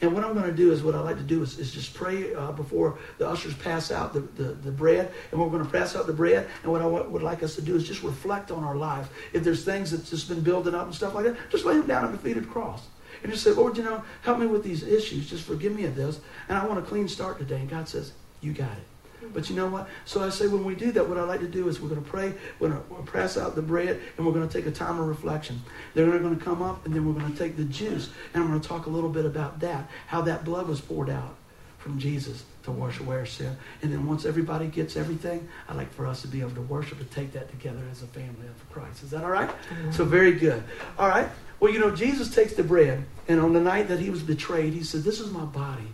[0.00, 1.94] And what I'm going to do is what I like to do is, is just
[1.94, 5.10] pray uh, before the ushers pass out the, the, the, bread.
[5.32, 6.48] And we're going to pass out the bread.
[6.62, 9.08] And what I would like us to do is just reflect on our life.
[9.32, 11.86] If there's things that's just been building up and stuff like that, just lay them
[11.86, 12.82] down at the feet of the cross.
[13.22, 15.30] And just say, Lord, you know, help me with these issues.
[15.30, 16.20] Just forgive me of this.
[16.48, 17.56] And I want a clean start today.
[17.56, 18.95] And God says, You got it.
[19.32, 19.88] But you know what?
[20.04, 22.02] So I say when we do that, what I like to do is we're going
[22.02, 24.70] to pray, we're going to press out the bread, and we're going to take a
[24.70, 25.60] time of reflection.
[25.94, 28.50] They're going to come up, and then we're going to take the juice, and I'm
[28.50, 31.36] going to talk a little bit about that, how that blood was poured out
[31.78, 33.56] from Jesus to wash away our sin.
[33.82, 36.98] And then once everybody gets everything, I like for us to be able to worship
[36.98, 39.04] and take that together as a family of Christ.
[39.04, 39.48] Is that all right?
[39.48, 39.92] mm-hmm.
[39.92, 40.64] So very good.
[40.98, 41.28] All right.
[41.60, 44.72] Well, you know, Jesus takes the bread, and on the night that he was betrayed,
[44.72, 45.86] he said, This is my body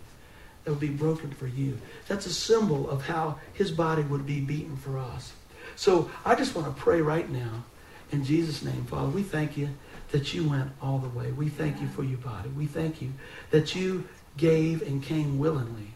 [0.63, 1.77] that will be broken for you.
[2.07, 5.33] That's a symbol of how his body would be beaten for us.
[5.75, 7.63] So I just want to pray right now
[8.11, 9.09] in Jesus' name, Father.
[9.09, 9.69] We thank you
[10.11, 11.31] that you went all the way.
[11.31, 12.49] We thank you for your body.
[12.49, 13.11] We thank you
[13.49, 14.07] that you
[14.37, 15.93] gave and came willingly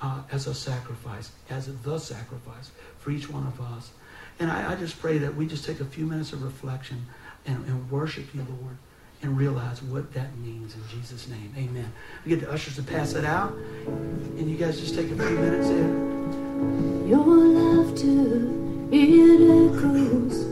[0.00, 3.90] uh, as a sacrifice, as the sacrifice for each one of us.
[4.38, 7.06] And I, I, just pray that we just take a few minutes of reflection
[7.46, 8.76] and, and worship you, Lord
[9.22, 11.52] and realize what that means in Jesus' name.
[11.56, 11.92] Amen.
[12.24, 13.52] We get the ushers to pass it out.
[13.86, 17.08] And you guys just take a few minutes there.
[17.08, 18.50] Your laughter,
[18.92, 19.40] it
[19.74, 20.44] echoes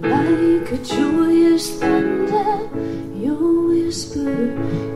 [0.00, 2.68] like a joyous thunder.
[3.16, 4.91] Your whisper,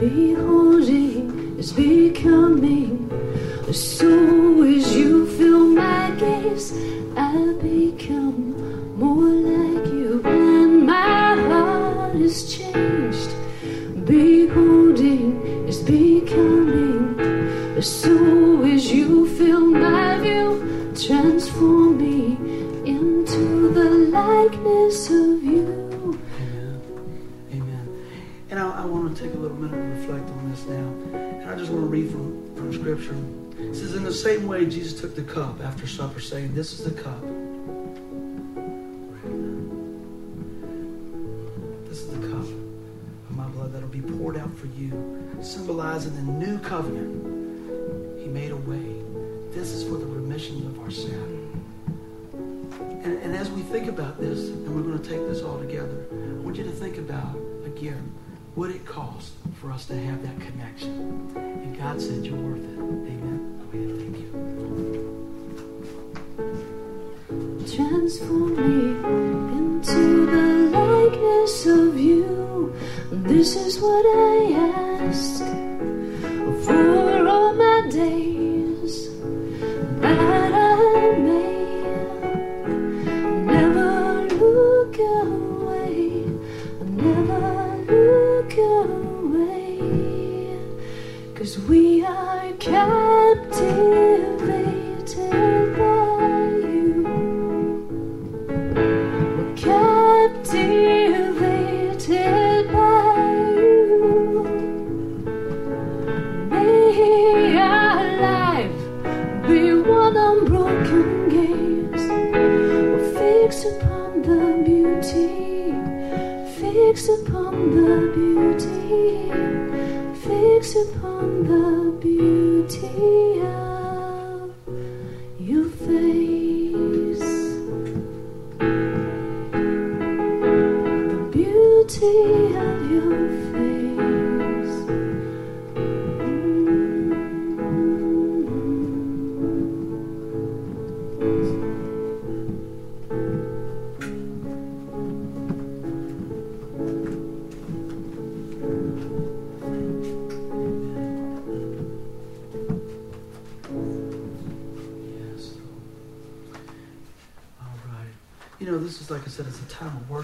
[0.00, 3.06] beholding is becoming.
[3.70, 6.72] So as you fill my gaze,
[7.16, 7.89] I'll be.
[36.30, 37.20] Saying, This is the cup.
[41.88, 44.92] This is the cup of my blood that'll be poured out for you,
[45.42, 48.20] symbolizing the new covenant.
[48.22, 48.94] He made a way.
[49.50, 51.64] This is for the remission of our sin.
[53.02, 56.06] And, and as we think about this, and we're going to take this all together,
[56.12, 57.36] I want you to think about,
[57.66, 58.12] again,
[58.54, 61.32] what it cost for us to have that connection.
[61.36, 62.78] And God said, You're worth it.
[62.78, 63.56] Amen.
[63.72, 64.30] Thank you
[67.76, 68.96] transform me
[69.56, 72.74] into the likeness of you.
[73.12, 74.52] This is what I
[75.08, 75.38] ask
[76.66, 78.39] for all my days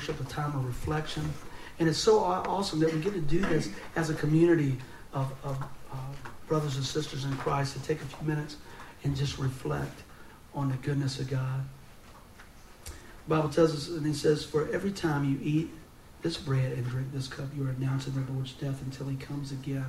[0.06, 1.32] worship, a time of reflection,
[1.78, 4.78] and it's so awesome that we get to do this as a community
[5.12, 5.96] of, of uh,
[6.46, 8.56] brothers and sisters in Christ to take a few minutes
[9.04, 10.02] and just reflect
[10.54, 11.64] on the goodness of God.
[12.84, 15.70] The Bible tells us, and it says, For every time you eat
[16.22, 19.52] this bread and drink this cup, you are announcing the Lord's death until he comes
[19.52, 19.86] again.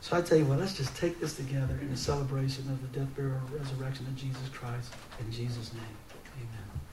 [0.00, 3.00] So I tell you what, let's just take this together in a celebration of the
[3.00, 4.94] death, burial, and resurrection of Jesus Christ.
[5.18, 5.82] In Jesus' name,
[6.36, 6.85] amen.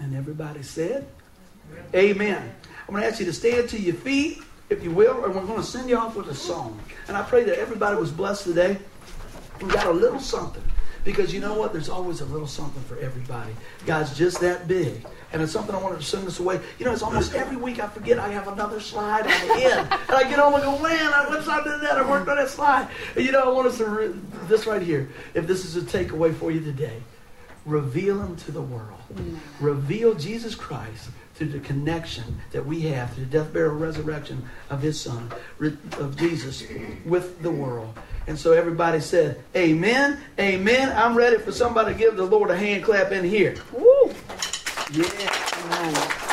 [0.00, 1.06] And everybody said,
[1.94, 2.54] Amen.
[2.88, 5.46] I'm going to ask you to stand to your feet, if you will, and we're
[5.46, 6.80] going to send you off with a song.
[7.06, 8.78] And I pray that everybody was blessed today.
[9.60, 10.62] We got a little something.
[11.04, 11.72] Because you know what?
[11.72, 13.52] There's always a little something for everybody.
[13.86, 15.06] God's just that big.
[15.32, 16.60] And it's something I wanted to send this away.
[16.78, 19.88] You know, it's almost every week I forget I have another slide on the end.
[19.90, 22.36] And I get home and go, man, I, once I did that, I worked on
[22.36, 22.88] that slide.
[23.16, 24.14] And you know, I want us to, re-
[24.48, 27.00] this right here, if this is a takeaway for you today,
[27.66, 28.98] reveal him to the world.
[29.60, 34.82] Reveal Jesus Christ through the connection that we have through the death, burial, resurrection of
[34.82, 35.30] his son,
[35.98, 36.62] of Jesus,
[37.04, 37.98] with the world.
[38.26, 40.92] And so everybody said, Amen, Amen.
[40.96, 43.56] I'm ready for somebody to give the Lord a hand clap in here.
[43.72, 44.12] Woo!
[44.92, 45.08] Yeah.
[45.72, 46.29] Amen.